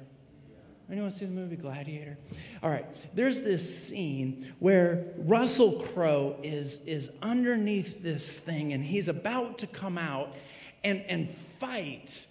[0.92, 2.18] Anyone see the movie Gladiator?
[2.62, 9.08] All right, there's this scene where Russell Crowe is, is underneath this thing and he's
[9.08, 10.36] about to come out
[10.84, 12.28] and, and fight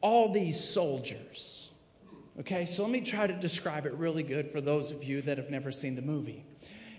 [0.00, 1.70] all these soldiers.
[2.40, 5.36] Okay, so let me try to describe it really good for those of you that
[5.36, 6.44] have never seen the movie.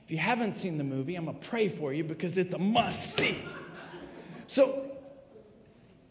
[0.03, 3.15] If you haven't seen the movie, I'm to pray for you because it's a must
[3.15, 3.37] see.
[4.47, 4.91] So,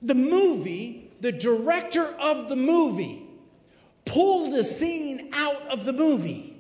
[0.00, 3.27] the movie, the director of the movie,
[4.08, 6.56] pulled the scene out of the movie.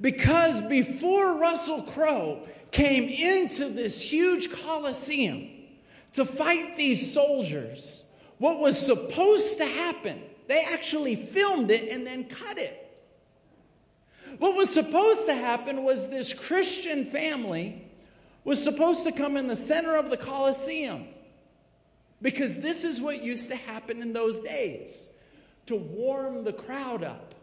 [0.00, 5.48] Because before Russell Crowe came into this huge coliseum
[6.14, 8.04] to fight these soldiers,
[8.38, 12.84] what was supposed to happen, they actually filmed it and then cut it.
[14.38, 17.84] What was supposed to happen was this Christian family
[18.44, 21.06] was supposed to come in the center of the Colosseum
[22.22, 25.10] because this is what used to happen in those days
[25.68, 27.34] to warm the crowd up,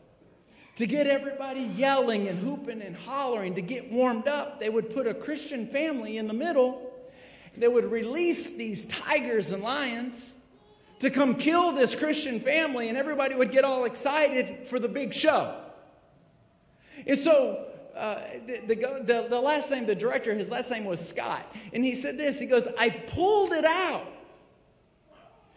[0.76, 4.60] to get everybody yelling and hooping and hollering, to get warmed up.
[4.60, 6.92] They would put a Christian family in the middle.
[7.56, 10.34] They would release these tigers and lions
[11.00, 15.14] to come kill this Christian family, and everybody would get all excited for the big
[15.14, 15.56] show.
[17.06, 21.46] And so uh, the, the, the, last name, the director, his last name was Scott.
[21.74, 24.08] And he said this he goes, I pulled it out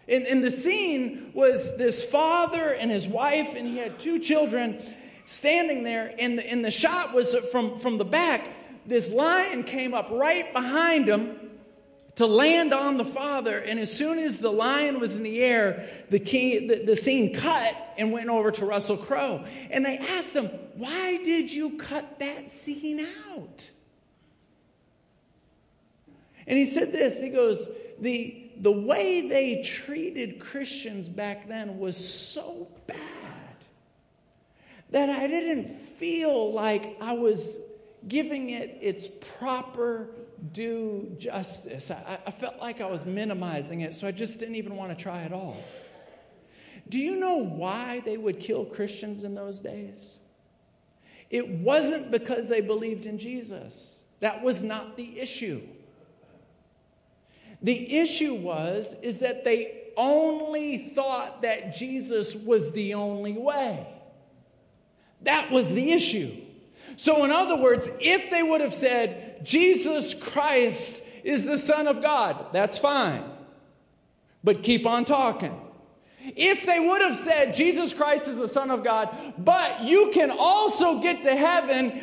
[0.09, 4.81] and, and the scene was this father and his wife, and he had two children
[5.27, 6.15] standing there.
[6.19, 8.49] And the, and the shot was from, from the back.
[8.87, 11.39] This lion came up right behind him
[12.15, 13.59] to land on the father.
[13.59, 17.35] And as soon as the lion was in the air, the, key, the, the scene
[17.35, 19.45] cut and went over to Russell Crowe.
[19.71, 23.71] And they asked him, Why did you cut that scene out?
[26.47, 27.69] And he said this He goes,
[28.01, 32.97] The the way they treated Christians back then was so bad
[34.91, 37.59] that I didn't feel like I was
[38.07, 40.09] giving it its proper
[40.53, 41.91] due justice.
[41.91, 45.03] I, I, felt like I was minimizing it, so I just didn't even want to
[45.03, 45.57] try at all.
[46.89, 50.19] Do you know why they would kill Christians in those days?
[51.29, 54.01] It wasn't because they believed in Jesus.
[54.21, 55.61] That was not the issue.
[57.63, 63.87] The issue was is that they only thought that Jesus was the only way.
[65.23, 66.31] That was the issue.
[66.97, 72.01] So, in other words, if they would have said, Jesus Christ is the Son of
[72.01, 73.25] God, that's fine.
[74.43, 75.61] But keep on talking.
[76.21, 80.31] If they would have said, Jesus Christ is the Son of God, but you can
[80.37, 82.03] also get to heaven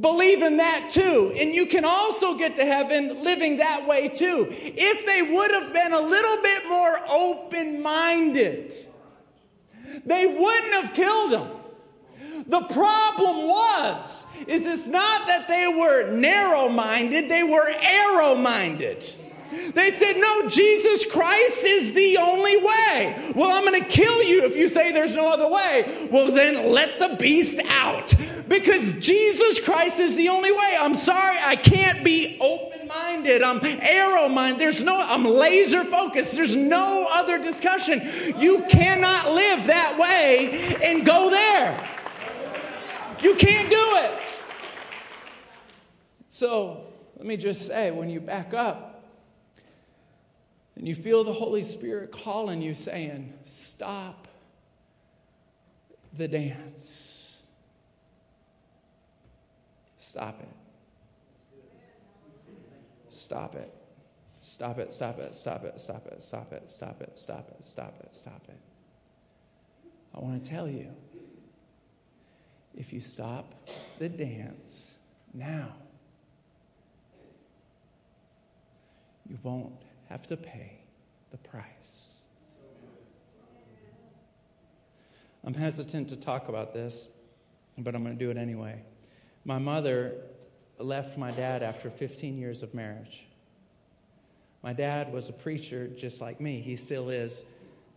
[0.00, 1.32] believe in that too.
[1.36, 4.48] And you can also get to heaven living that way too.
[4.50, 8.74] If they would have been a little bit more open minded,
[10.04, 11.48] they wouldn't have killed him.
[12.46, 19.04] The problem was, is it's not that they were narrow minded, they were arrow minded.
[19.50, 23.32] They said, No, Jesus Christ is the only way.
[23.34, 26.08] Well, I'm going to kill you if you say there's no other way.
[26.10, 28.14] Well, then let the beast out
[28.48, 30.76] because Jesus Christ is the only way.
[30.78, 33.42] I'm sorry, I can't be open minded.
[33.42, 34.60] I'm arrow minded.
[34.60, 36.32] There's no, I'm laser focused.
[36.32, 38.00] There's no other discussion.
[38.38, 41.88] You cannot live that way and go there.
[43.22, 44.20] You can't do it.
[46.28, 46.84] So
[47.16, 48.87] let me just say when you back up,
[50.78, 54.28] and you feel the Holy Spirit calling you, saying, Stop
[56.16, 57.36] the dance.
[59.98, 60.48] Stop it.
[63.08, 63.74] Stop it.
[64.40, 68.00] Stop it, stop it, stop it, stop it, stop it, stop it, stop it, stop
[68.00, 68.58] it, stop it.
[70.14, 70.88] I want to tell you
[72.74, 73.52] if you stop
[73.98, 74.94] the dance
[75.34, 75.74] now,
[79.28, 80.80] you won't have to pay
[81.30, 82.08] the price.
[85.44, 87.08] I'm hesitant to talk about this,
[87.76, 88.82] but I'm going to do it anyway.
[89.44, 90.14] My mother
[90.78, 93.26] left my dad after 15 years of marriage.
[94.62, 96.60] My dad was a preacher just like me.
[96.60, 97.44] He still is.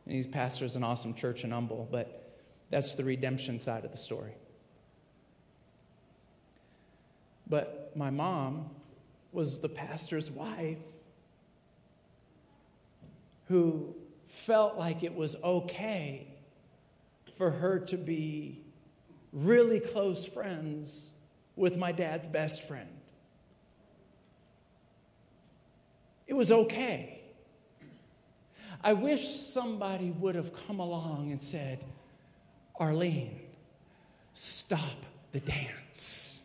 [0.06, 2.40] And he pastors an awesome church in Humble, but
[2.70, 4.34] that's the redemption side of the story.
[7.48, 8.70] But my mom
[9.34, 10.78] was the pastor's wife
[13.52, 13.94] who
[14.28, 16.28] felt like it was okay
[17.38, 18.64] for her to be
[19.32, 21.12] really close friends
[21.56, 22.90] with my dad's best friend.
[26.32, 27.20] it was okay.
[28.82, 31.84] I wish somebody would have come along and said,
[32.80, 33.38] Arlene,
[34.34, 34.80] stop
[35.34, 36.40] the dance.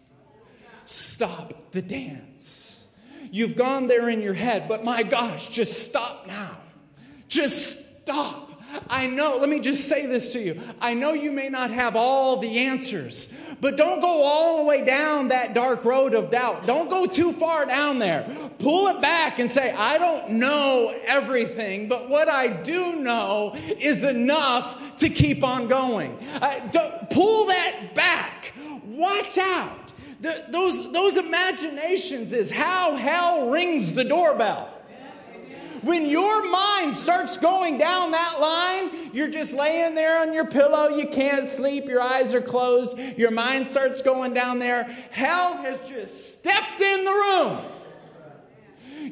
[0.86, 2.84] Stop the dance.
[3.30, 6.58] You've gone there in your head, but my gosh, just stop now.
[7.28, 8.46] Just stop.
[8.88, 10.60] I know, let me just say this to you.
[10.80, 14.84] I know you may not have all the answers, but don't go all the way
[14.84, 16.66] down that dark road of doubt.
[16.66, 18.28] Don't go too far down there.
[18.58, 24.04] Pull it back and say, I don't know everything, but what I do know is
[24.04, 26.18] enough to keep on going.
[26.40, 28.52] Uh, pull that back.
[28.84, 29.92] Watch out.
[30.20, 34.75] The, those, those imaginations is how hell rings the doorbell.
[35.86, 40.88] When your mind starts going down that line, you're just laying there on your pillow,
[40.88, 44.82] you can't sleep, your eyes are closed, your mind starts going down there.
[45.12, 47.58] Hell has just stepped in the room.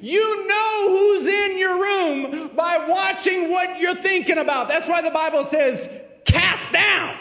[0.03, 4.67] You know who's in your room by watching what you're thinking about.
[4.67, 5.89] That's why the Bible says,
[6.25, 7.17] cast down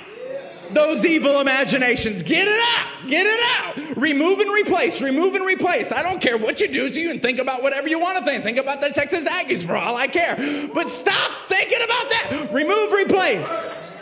[0.73, 2.23] those evil imaginations.
[2.23, 3.07] Get it out.
[3.07, 3.97] Get it out.
[3.97, 5.01] Remove and replace.
[5.01, 5.91] Remove and replace.
[5.91, 6.89] I don't care what you do.
[6.89, 8.43] to you and think about whatever you want to think.
[8.43, 10.35] Think about the Texas Aggies for all I care.
[10.73, 12.49] But stop thinking about that.
[12.51, 13.93] Remove, replace.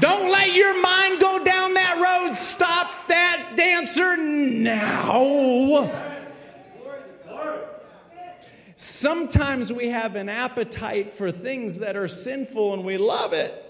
[0.00, 2.36] Don't let your mind go down that road.
[2.36, 6.04] Stop that dancer now.
[8.76, 13.63] Sometimes we have an appetite for things that are sinful and we love it.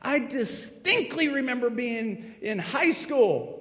[0.00, 3.58] I distinctly remember being in high school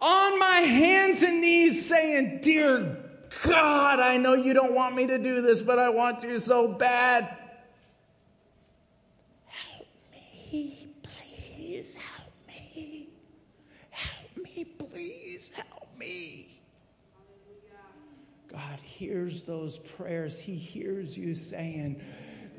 [0.00, 3.04] on my hands and knees saying, Dear
[3.42, 6.68] God, I know you don't want me to do this, but I want to so
[6.68, 7.36] bad.
[9.46, 13.08] Help me, please help me.
[13.90, 16.60] Help me, please help me.
[18.52, 20.38] God hears those prayers.
[20.38, 22.00] He hears you saying,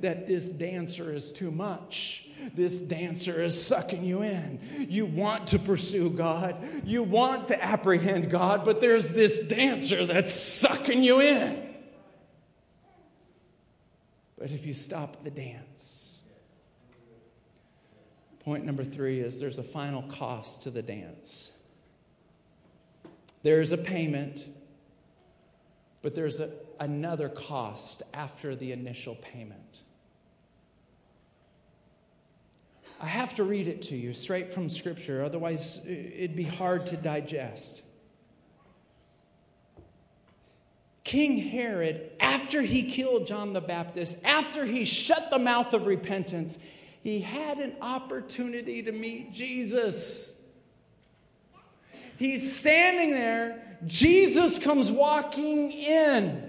[0.01, 2.27] that this dancer is too much.
[2.53, 4.59] This dancer is sucking you in.
[4.89, 10.33] You want to pursue God, you want to apprehend God, but there's this dancer that's
[10.33, 11.75] sucking you in.
[14.37, 16.19] But if you stop the dance,
[18.41, 21.51] point number three is there's a final cost to the dance.
[23.41, 24.45] There's a payment,
[26.01, 29.81] but there's a, another cost after the initial payment.
[33.01, 36.97] I have to read it to you straight from Scripture, otherwise, it'd be hard to
[36.97, 37.81] digest.
[41.03, 46.57] King Herod, after he killed John the Baptist, after he shut the mouth of repentance,
[47.03, 50.35] he had an opportunity to meet Jesus.
[52.17, 53.77] He's standing there.
[53.85, 56.44] Jesus comes walking in.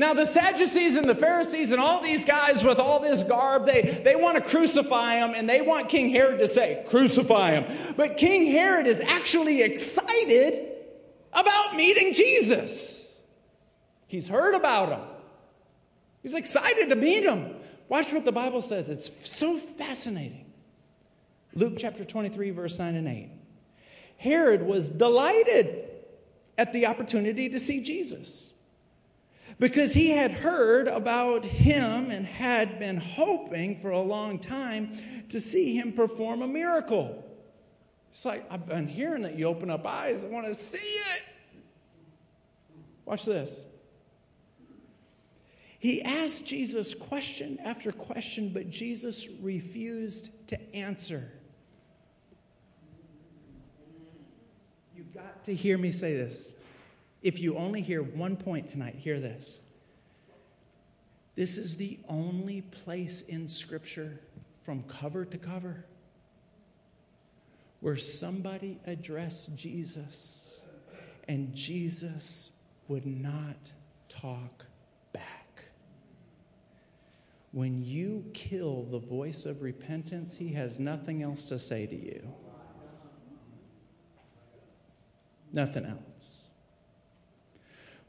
[0.00, 3.82] Now, the Sadducees and the Pharisees and all these guys with all this garb, they,
[4.02, 7.94] they want to crucify him and they want King Herod to say, Crucify him.
[7.98, 10.72] But King Herod is actually excited
[11.34, 13.14] about meeting Jesus.
[14.06, 15.02] He's heard about him,
[16.22, 17.56] he's excited to meet him.
[17.90, 18.88] Watch what the Bible says.
[18.88, 20.50] It's so fascinating.
[21.54, 23.30] Luke chapter 23, verse 9 and 8.
[24.16, 25.90] Herod was delighted
[26.56, 28.49] at the opportunity to see Jesus
[29.60, 34.90] because he had heard about him and had been hoping for a long time
[35.28, 37.22] to see him perform a miracle.
[38.10, 41.22] It's like, I've been hearing that you open up eyes, I want to see it.
[43.04, 43.66] Watch this.
[45.78, 51.30] He asked Jesus question after question, but Jesus refused to answer.
[54.96, 56.54] You got to hear me say this.
[57.22, 59.60] If you only hear one point tonight, hear this.
[61.34, 64.20] This is the only place in Scripture
[64.62, 65.84] from cover to cover
[67.80, 70.60] where somebody addressed Jesus
[71.28, 72.50] and Jesus
[72.88, 73.72] would not
[74.08, 74.66] talk
[75.12, 75.64] back.
[77.52, 82.32] When you kill the voice of repentance, he has nothing else to say to you.
[85.52, 86.39] Nothing else.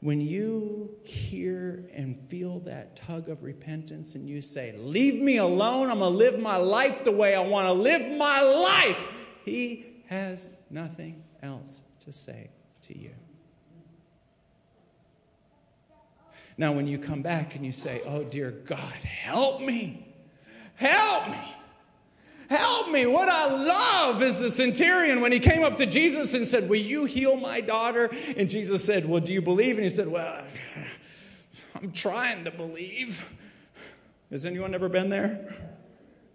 [0.02, 5.90] When you hear and feel that tug of repentance and you say, Leave me alone,
[5.90, 9.06] I'm going to live my life the way I want to live my life,
[9.44, 12.50] He has nothing else to say
[12.88, 13.12] to you.
[16.58, 20.12] Now, when you come back and you say, Oh, dear God, help me,
[20.74, 21.54] help me,
[22.52, 23.06] Help me.
[23.06, 26.76] What I love is the centurion when he came up to Jesus and said, Will
[26.76, 28.10] you heal my daughter?
[28.36, 29.76] And Jesus said, Well, do you believe?
[29.76, 30.44] And he said, Well,
[31.74, 33.26] I'm trying to believe.
[34.30, 35.54] Has anyone ever been there?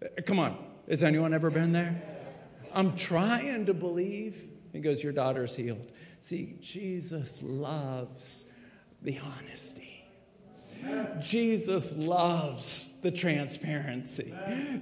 [0.02, 0.58] Uh, come on.
[0.90, 2.02] Has anyone ever been there?
[2.74, 4.44] I'm trying to believe.
[4.74, 5.92] He goes, Your daughter's healed.
[6.20, 8.46] See, Jesus loves
[9.04, 9.97] the honesty.
[11.20, 14.34] Jesus loves the transparency.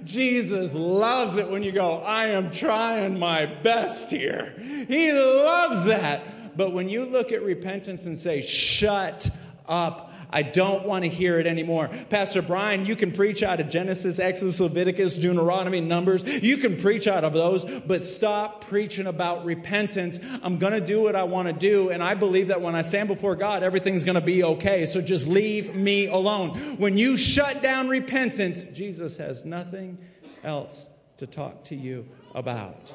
[0.04, 4.54] Jesus loves it when you go, I am trying my best here.
[4.88, 6.56] He loves that.
[6.56, 9.28] But when you look at repentance and say, shut
[9.68, 11.88] up I don't want to hear it anymore.
[12.10, 16.24] Pastor Brian, you can preach out of Genesis, Exodus, Leviticus, Deuteronomy, Numbers.
[16.24, 20.18] You can preach out of those, but stop preaching about repentance.
[20.42, 22.82] I'm going to do what I want to do, and I believe that when I
[22.82, 24.86] stand before God, everything's going to be okay.
[24.86, 26.76] So just leave me alone.
[26.78, 29.98] When you shut down repentance, Jesus has nothing
[30.44, 30.86] else
[31.18, 32.92] to talk to you about.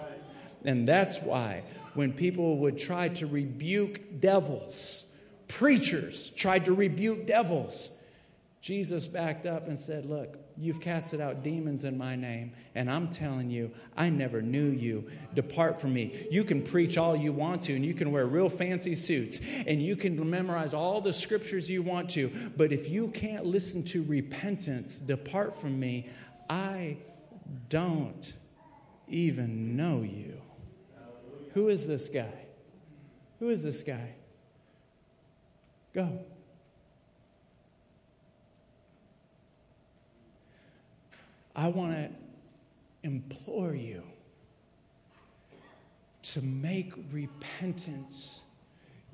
[0.64, 1.64] And that's why
[1.94, 5.11] when people would try to rebuke devils,
[5.52, 7.92] preachers tried to rebuke devils.
[8.62, 13.10] Jesus backed up and said, Look, you've casted out demons in my name, and I'm
[13.10, 15.10] telling you, I never knew you.
[15.34, 16.28] Depart from me.
[16.30, 19.82] You can preach all you want to, and you can wear real fancy suits, and
[19.82, 24.04] you can memorize all the scriptures you want to, but if you can't listen to
[24.04, 26.08] repentance, depart from me,
[26.50, 26.98] I
[27.70, 28.34] don't
[29.08, 30.40] even know you.
[31.56, 32.46] Who is this guy?
[33.40, 34.16] Who is this guy?
[35.94, 36.20] Go.
[41.56, 42.10] I want to
[43.04, 44.04] implore you
[46.24, 48.42] to make repentance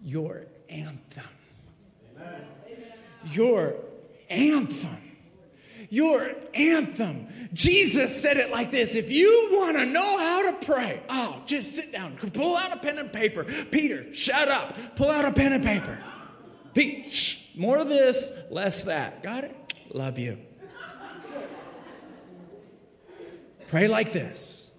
[0.04, 1.24] your anthem.
[2.16, 2.42] Amen.
[3.32, 3.76] Your
[4.30, 4.98] anthem.
[5.90, 7.28] Your anthem.
[7.54, 11.76] Jesus said it like this If you want to know how to pray, oh, just
[11.76, 12.18] sit down.
[12.34, 13.46] Pull out a pen and paper.
[13.72, 14.76] Peter, shut up.
[14.96, 15.98] Pull out a pen and paper.
[16.78, 19.24] Pete, more of this, less that.
[19.24, 19.74] Got it?
[19.92, 20.38] Love you.
[23.68, 24.70] Pray like this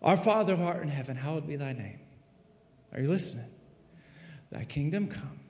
[0.00, 1.98] Our Father who art in heaven, hallowed be thy name.
[2.92, 3.50] Are you listening?
[4.52, 5.40] Thy kingdom come,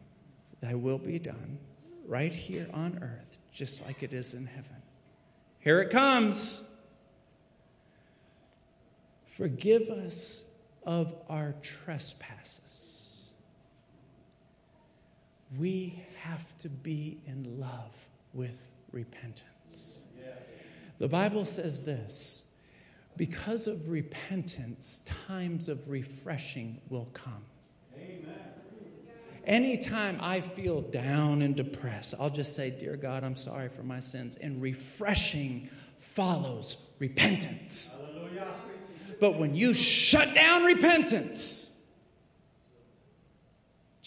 [0.63, 1.59] thy will be done,
[2.07, 4.77] right here on earth, just like it is in heaven.
[5.59, 6.75] Here it comes.
[9.27, 10.45] Forgive us
[10.87, 12.70] of our trespasses
[15.59, 17.95] we have to be in love
[18.33, 20.01] with repentance.
[20.99, 22.43] The Bible says this
[23.17, 27.43] because of repentance, times of refreshing will come.
[27.97, 28.35] Amen.
[29.47, 34.01] Anytime I feel down and depressed, I'll just say, Dear God, I'm sorry for my
[34.01, 34.37] sins.
[34.37, 37.99] And refreshing follows repentance.
[37.99, 38.47] Hallelujah.
[39.21, 41.70] But when you shut down repentance,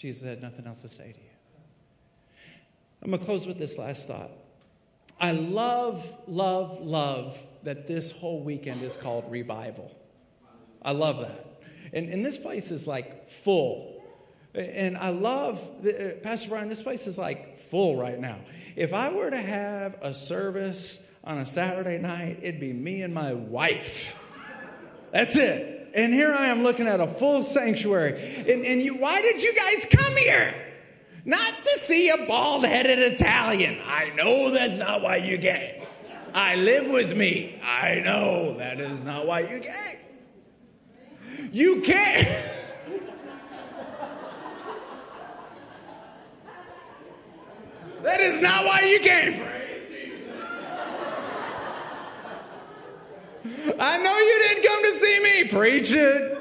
[0.04, 1.30] Jesus had nothing else to say to you.
[3.02, 4.30] I'm going to close with this last thought.
[5.18, 9.90] I love, love, love that this whole weekend is called revival.
[10.82, 11.62] I love that.
[11.94, 14.04] And, and this place is like full.
[14.54, 18.40] And I love, uh, Pastor Brian, this place is like full right now.
[18.76, 23.14] If I were to have a service on a Saturday night, it'd be me and
[23.14, 24.18] my wife.
[25.12, 25.73] That's it.
[25.94, 28.44] And here I am looking at a full sanctuary.
[28.48, 30.52] And, and you, why did you guys come here?
[31.24, 33.78] Not to see a bald headed Italian.
[33.86, 35.84] I know that's not why you came.
[36.34, 37.60] I live with me.
[37.62, 39.98] I know that is not why you came.
[41.52, 42.26] You can't.
[48.02, 49.63] that is not why you came.
[53.78, 55.48] I know you didn't come to see me.
[55.48, 56.38] Preach it.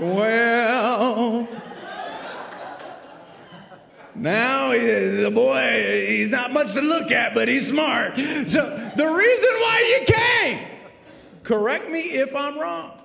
[0.00, 1.46] Well,
[4.16, 8.16] now, the boy, he's not much to look at, but he's smart.
[8.16, 10.66] So, the reason why you came,
[11.44, 12.98] correct me if I'm wrong,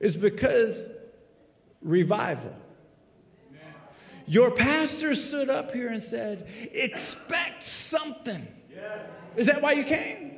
[0.00, 0.88] is because
[1.80, 2.54] revival.
[4.26, 8.46] Your pastor stood up here and said, expect something.
[9.36, 10.29] Is that why you came?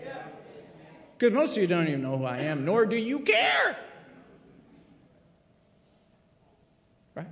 [1.22, 3.76] Because most of you don't even know who I am, nor do you care.
[7.14, 7.28] Right?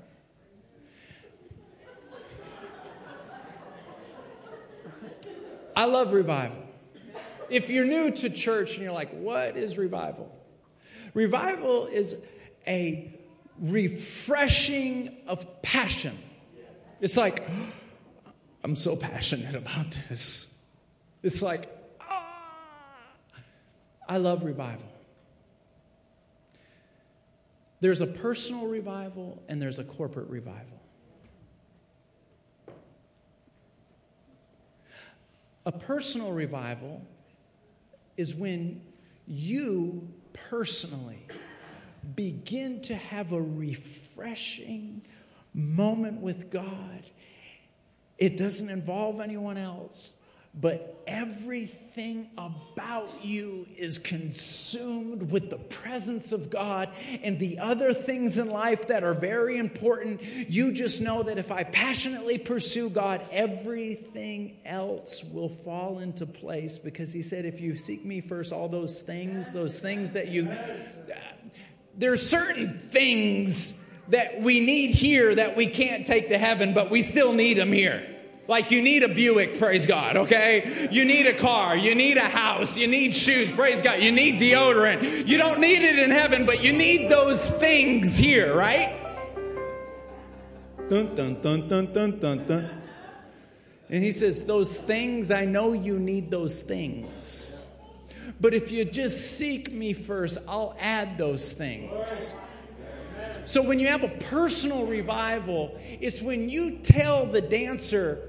[5.75, 6.63] I love revival.
[7.49, 10.33] If you're new to church and you're like, what is revival?
[11.13, 12.15] Revival is
[12.69, 13.13] a
[13.59, 16.17] refreshing of passion.
[17.01, 17.43] It's like,
[18.63, 20.55] I'm so passionate about this.
[21.25, 21.80] It's like,
[24.11, 24.89] I love revival.
[27.79, 30.81] There's a personal revival and there's a corporate revival.
[35.65, 37.03] A personal revival
[38.17, 38.83] is when
[39.29, 41.25] you personally
[42.17, 45.03] begin to have a refreshing
[45.55, 47.05] moment with God.
[48.19, 50.15] It doesn't involve anyone else,
[50.53, 51.90] but everything
[52.39, 56.89] about you is consumed with the presence of God
[57.23, 60.23] and the other things in life that are very important.
[60.23, 66.79] You just know that if I passionately pursue God, everything else will fall into place
[66.79, 70.49] because He said, if you seek me first, all those things, those things that you.
[71.97, 76.91] There are certain things that we need here that we can't take to heaven, but
[76.91, 78.20] we still need them here.
[78.51, 80.89] Like you need a Buick, praise God, okay?
[80.91, 84.41] You need a car, you need a house, you need shoes, praise God, you need
[84.41, 85.29] deodorant.
[85.29, 88.97] You don't need it in heaven, but you need those things here, right?
[90.89, 92.71] Dun, dun, dun, dun, dun, dun, dun.
[93.89, 97.65] And he says, Those things, I know you need those things.
[98.41, 102.35] But if you just seek me first, I'll add those things.
[103.45, 108.27] So when you have a personal revival, it's when you tell the dancer.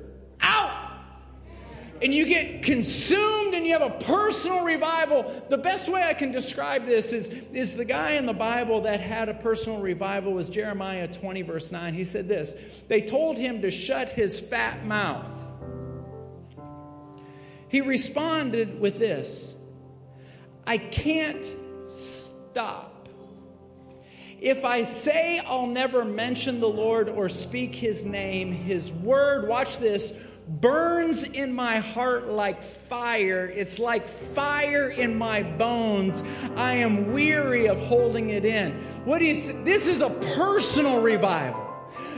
[2.02, 5.46] And you get consumed and you have a personal revival.
[5.50, 9.00] The best way I can describe this is, is the guy in the Bible that
[9.00, 11.94] had a personal revival was Jeremiah 20, verse 9.
[11.94, 12.56] He said this
[12.88, 15.32] They told him to shut his fat mouth.
[17.68, 19.56] He responded with this
[20.66, 21.46] I can't
[21.88, 23.08] stop.
[24.40, 29.78] If I say I'll never mention the Lord or speak his name, his word, watch
[29.78, 30.20] this,
[30.60, 33.52] burns in my heart like fire.
[33.56, 36.24] It's like fire in my bones.
[36.56, 38.74] I am weary of holding it in.
[39.06, 39.34] What you?
[39.64, 41.68] This is a personal revival.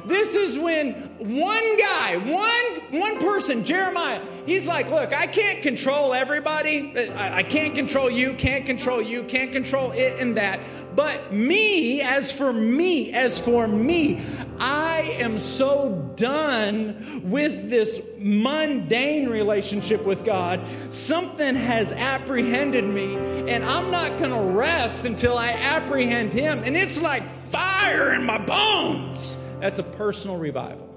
[0.06, 6.14] This is when one guy, one, one person, Jeremiah, he's like, Look, I can't control
[6.14, 6.98] everybody.
[7.12, 10.60] I, I can't control you, can't control you, can't control it and that.
[10.96, 14.22] But me, as for me, as for me,
[14.60, 20.62] I am so done with this mundane relationship with God.
[20.90, 23.16] Something has apprehended me,
[23.48, 26.64] and I'm not going to rest until I apprehend Him.
[26.64, 29.38] And it's like fire in my bones.
[29.60, 30.90] That's a personal revival.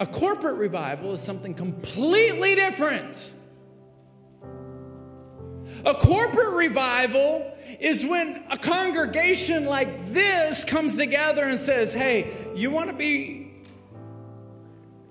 [0.00, 3.32] A corporate revival is something completely different.
[5.86, 12.70] A corporate revival is when a congregation like this comes together and says, Hey, you
[12.70, 13.52] want to be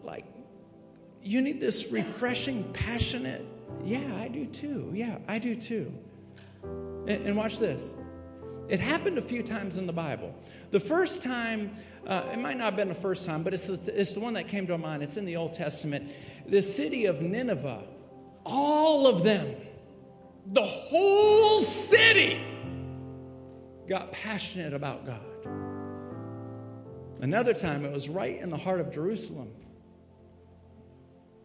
[0.04, 0.26] like,
[1.22, 3.46] you need this refreshing, passionate.
[3.84, 4.92] Yeah, I do too.
[4.94, 5.92] Yeah, I do too.
[6.64, 7.94] And, and watch this.
[8.70, 10.34] It happened a few times in the Bible.
[10.72, 11.72] The first time,
[12.08, 14.34] uh, it might not have been the first time, but it's the, it's the one
[14.34, 15.04] that came to mind.
[15.04, 16.12] It's in the Old Testament.
[16.48, 17.84] The city of Nineveh,
[18.46, 19.56] all of them,
[20.48, 22.44] the whole city
[23.88, 25.22] got passionate about God.
[27.22, 29.50] Another time, it was right in the heart of Jerusalem.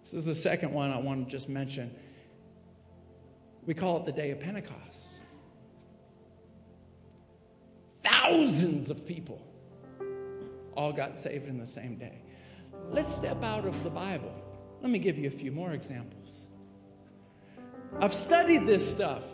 [0.03, 1.94] This is the second one I want to just mention.
[3.64, 5.20] We call it the day of Pentecost.
[8.03, 9.40] Thousands of people
[10.74, 12.22] all got saved in the same day.
[12.90, 14.34] Let's step out of the Bible.
[14.80, 16.47] Let me give you a few more examples.
[18.01, 19.24] I've studied this stuff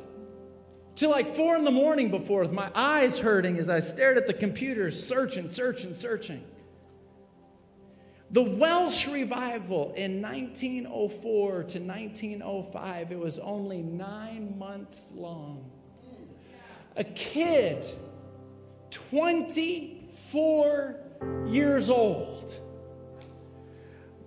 [0.94, 4.26] till like four in the morning before with my eyes hurting as I stared at
[4.26, 6.44] the computer, searching, searching, searching.
[8.30, 15.70] The Welsh revival in 1904 to 1905, it was only nine months long.
[16.96, 17.84] A kid,
[18.90, 20.96] 24
[21.46, 22.58] years old,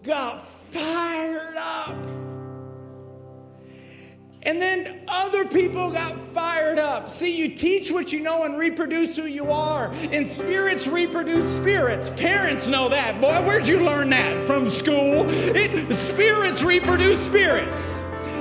[0.04, 2.27] got fired up
[4.48, 7.12] and then other people got fired up.
[7.12, 9.92] See, you teach what you know and reproduce who you are.
[9.94, 12.10] And spirits reproduce spirits.
[12.12, 13.20] Parents know that.
[13.20, 14.48] Boy, where'd you learn that?
[14.48, 15.26] From school?
[15.30, 17.98] It, spirits reproduce spirits.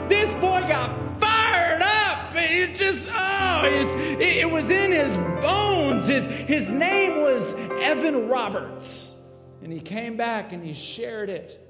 [0.08, 2.30] This boy got fired up.
[2.36, 6.06] It just, oh, it, it was in his bones.
[6.06, 9.16] His, his name was Evan Roberts.
[9.60, 11.60] And he came back and he shared it.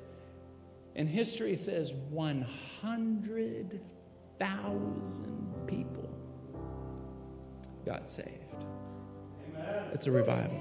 [0.94, 3.80] And history says 100
[4.38, 6.08] thousand people
[7.84, 8.28] got saved.
[9.54, 9.84] Amen.
[9.92, 10.60] It's a revival.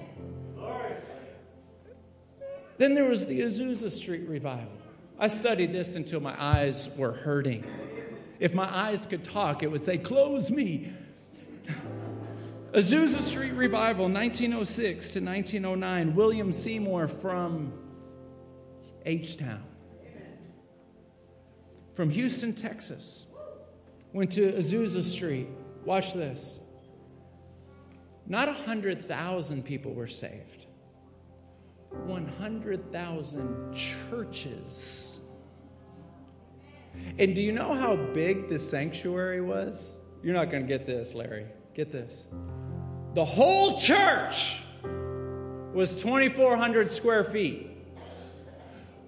[2.77, 4.71] Then there was the Azusa Street revival.
[5.17, 7.63] I studied this until my eyes were hurting.
[8.39, 10.91] If my eyes could talk, it would say, Close me.
[12.73, 16.13] Azusa Street Revival, 1906 to 1909.
[16.13, 17.71] William Seymour from
[19.05, 19.63] H Town.
[21.93, 23.25] From Houston, Texas.
[24.15, 25.49] Went to Azusa Street.
[25.83, 26.61] Watch this.
[28.25, 30.67] Not 100,000 people were saved,
[31.89, 35.19] 100,000 churches.
[37.19, 39.95] And do you know how big the sanctuary was?
[40.23, 41.47] You're not going to get this, Larry.
[41.73, 42.23] Get this.
[43.15, 44.61] The whole church
[45.73, 47.69] was 2,400 square feet.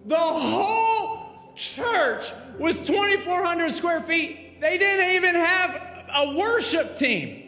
[0.05, 4.46] The whole church was 2,400 square feet.
[4.59, 5.81] They didn't even have
[6.13, 7.43] a worship team.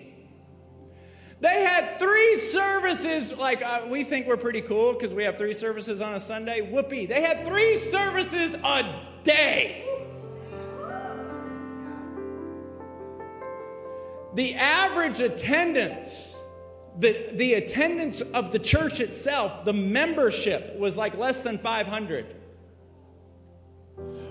[1.41, 5.53] They had three services, like uh, we think we're pretty cool because we have three
[5.53, 6.61] services on a Sunday.
[6.61, 7.05] Whoopee.
[7.05, 8.85] They had three services a
[9.23, 9.85] day.
[14.35, 16.37] The average attendance,
[16.97, 22.35] the, the attendance of the church itself, the membership was like less than 500.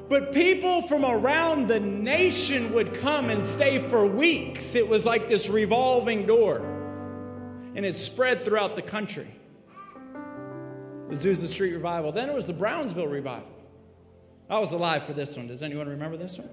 [0.09, 4.75] But people from around the nation would come and stay for weeks.
[4.75, 6.61] It was like this revolving door.
[7.75, 9.29] And it spread throughout the country.
[11.11, 12.13] The Azusa Street Revival.
[12.13, 13.47] Then it was the Brownsville Revival.
[14.49, 15.49] I was alive for this one.
[15.49, 16.49] Does anyone remember this one?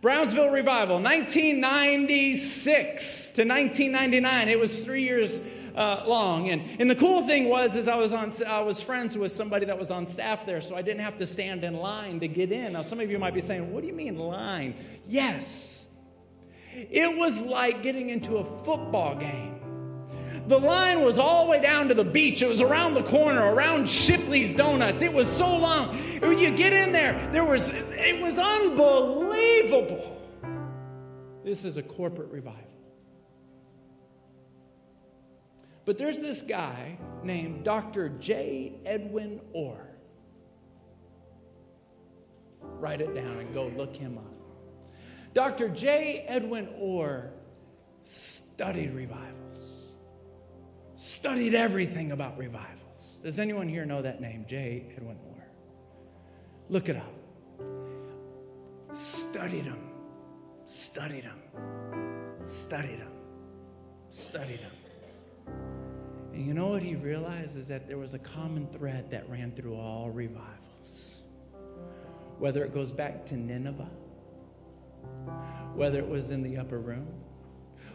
[0.00, 4.48] Brownsville Revival, 1996 to 1999.
[4.48, 5.42] It was three years
[5.76, 6.48] uh, long.
[6.48, 9.66] And, and the cool thing was, is I was on, I was friends with somebody
[9.66, 12.50] that was on staff there, so I didn't have to stand in line to get
[12.50, 12.72] in.
[12.72, 14.74] Now, some of you might be saying, "What do you mean line?"
[15.06, 15.86] Yes,
[16.74, 19.60] it was like getting into a football game.
[20.48, 22.40] The line was all the way down to the beach.
[22.40, 25.02] It was around the corner, around Shipley's Donuts.
[25.02, 25.88] It was so long.
[26.20, 30.12] When you get in there, there was it was unbelievable.
[31.44, 32.65] This is a corporate revival.
[35.86, 38.10] But there's this guy named Dr.
[38.10, 38.74] J.
[38.84, 39.88] Edwin Orr.
[42.60, 44.34] Write it down and go look him up.
[45.32, 45.68] Dr.
[45.68, 46.24] J.
[46.26, 47.30] Edwin Orr
[48.02, 49.92] studied revivals,
[50.96, 53.20] studied everything about revivals.
[53.22, 54.86] Does anyone here know that name, J.
[54.96, 55.46] Edwin Orr?
[56.68, 57.12] Look it up.
[58.92, 59.90] Studied him,
[60.64, 61.40] studied him,
[62.46, 63.12] studied him,
[64.10, 64.75] studied him.
[66.36, 69.52] And you know what he realized is that there was a common thread that ran
[69.52, 71.22] through all revivals.
[72.38, 73.88] Whether it goes back to Nineveh,
[75.74, 77.08] whether it was in the upper room,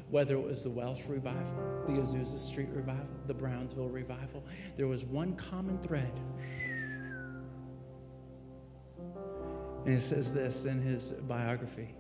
[0.10, 4.44] whether it was the Welsh revival, the Azusa Street revival, the Brownsville revival,
[4.76, 6.20] there was one common thread.
[9.86, 11.94] And it says this in his biography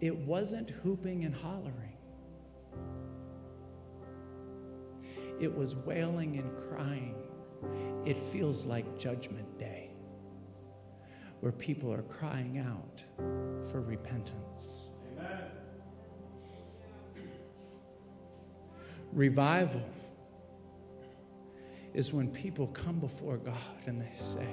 [0.00, 1.93] it wasn't hooping and hollering.
[5.40, 7.16] It was wailing and crying.
[8.04, 9.90] It feels like Judgment Day,
[11.40, 13.02] where people are crying out
[13.70, 14.88] for repentance.
[15.18, 15.40] Amen.
[19.12, 19.88] Revival
[21.94, 23.56] is when people come before God
[23.86, 24.48] and they say,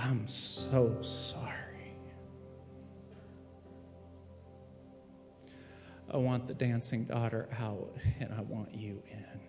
[0.00, 1.54] I'm so sorry.
[6.10, 9.40] I want the dancing daughter out and I want you in.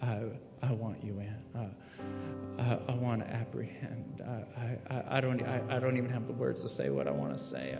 [0.00, 0.22] I,
[0.62, 1.60] I want you in.
[1.60, 1.68] Uh,
[2.58, 4.22] I, I, want to apprehend.
[4.24, 7.10] I, I, I, don't, I, I don't even have the words to say what I
[7.10, 7.76] want to say.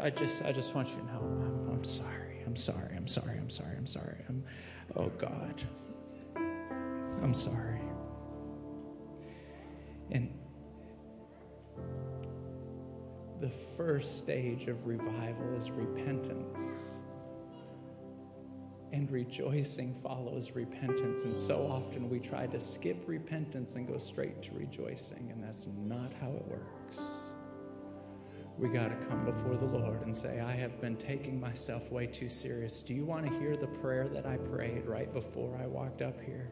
[0.00, 2.42] I, I, just, I just want you to know I'm, I'm sorry.
[2.46, 2.96] I'm sorry.
[2.96, 3.36] I'm sorry.
[3.36, 3.76] I'm sorry.
[3.76, 4.24] I'm sorry.
[4.28, 4.44] I'm,
[4.96, 5.62] oh, God.
[7.22, 7.80] I'm sorry.
[10.10, 10.37] And
[13.40, 17.00] the first stage of revival is repentance.
[18.92, 21.24] And rejoicing follows repentance.
[21.24, 25.66] And so often we try to skip repentance and go straight to rejoicing, and that's
[25.66, 27.02] not how it works.
[28.56, 32.06] We got to come before the Lord and say, I have been taking myself way
[32.06, 32.80] too serious.
[32.80, 36.20] Do you want to hear the prayer that I prayed right before I walked up
[36.20, 36.50] here?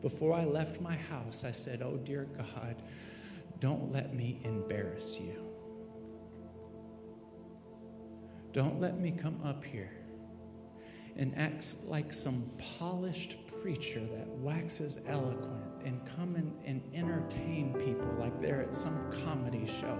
[0.00, 2.76] Before I left my house, I said, Oh, dear God,
[3.60, 5.45] don't let me embarrass you.
[8.56, 9.92] Don't let me come up here
[11.14, 18.08] and act like some polished preacher that waxes eloquent and come and, and entertain people
[18.18, 19.98] like they're at some comedy show.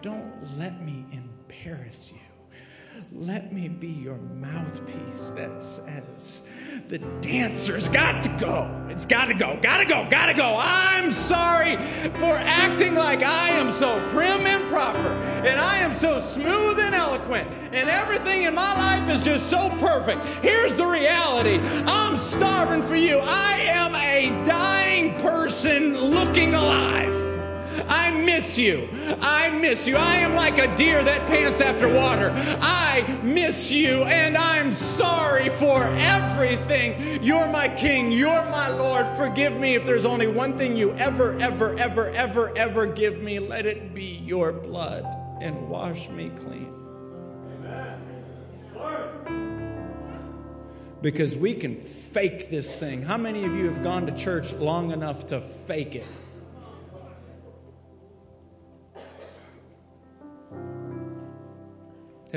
[0.00, 2.27] Don't let me embarrass you.
[3.12, 6.42] Let me be your mouthpiece that says,
[6.88, 8.86] the dancer's got to go.
[8.90, 10.56] It's got to go, got to go, got to go.
[10.58, 16.18] I'm sorry for acting like I am so prim and proper, and I am so
[16.18, 20.24] smooth and eloquent, and everything in my life is just so perfect.
[20.44, 23.20] Here's the reality I'm starving for you.
[23.22, 27.28] I am a dying person looking alive.
[27.88, 28.88] I miss you.
[29.20, 29.96] I miss you.
[29.96, 32.30] I am like a deer that pants after water.
[32.98, 37.22] I miss you, and I'm sorry for everything.
[37.22, 38.10] You're my king.
[38.10, 39.06] You're my Lord.
[39.16, 43.38] Forgive me if there's only one thing you ever, ever, ever, ever, ever give me.
[43.38, 45.04] Let it be your blood
[45.40, 46.74] and wash me clean.
[51.00, 53.02] Because we can fake this thing.
[53.02, 56.06] How many of you have gone to church long enough to fake it?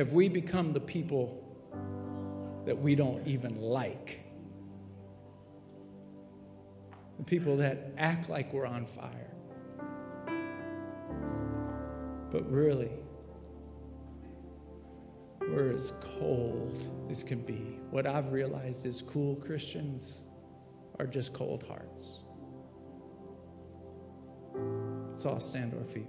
[0.02, 1.44] Have we become the people
[2.66, 4.22] that we don't even like?
[7.20, 9.32] The people that act like we're on fire.
[12.32, 12.90] But really,
[15.40, 17.80] we're as cold as can be.
[17.92, 20.24] What I've realized is cool Christians
[20.98, 22.24] are just cold hearts.
[25.12, 26.08] Let's all stand to our feet.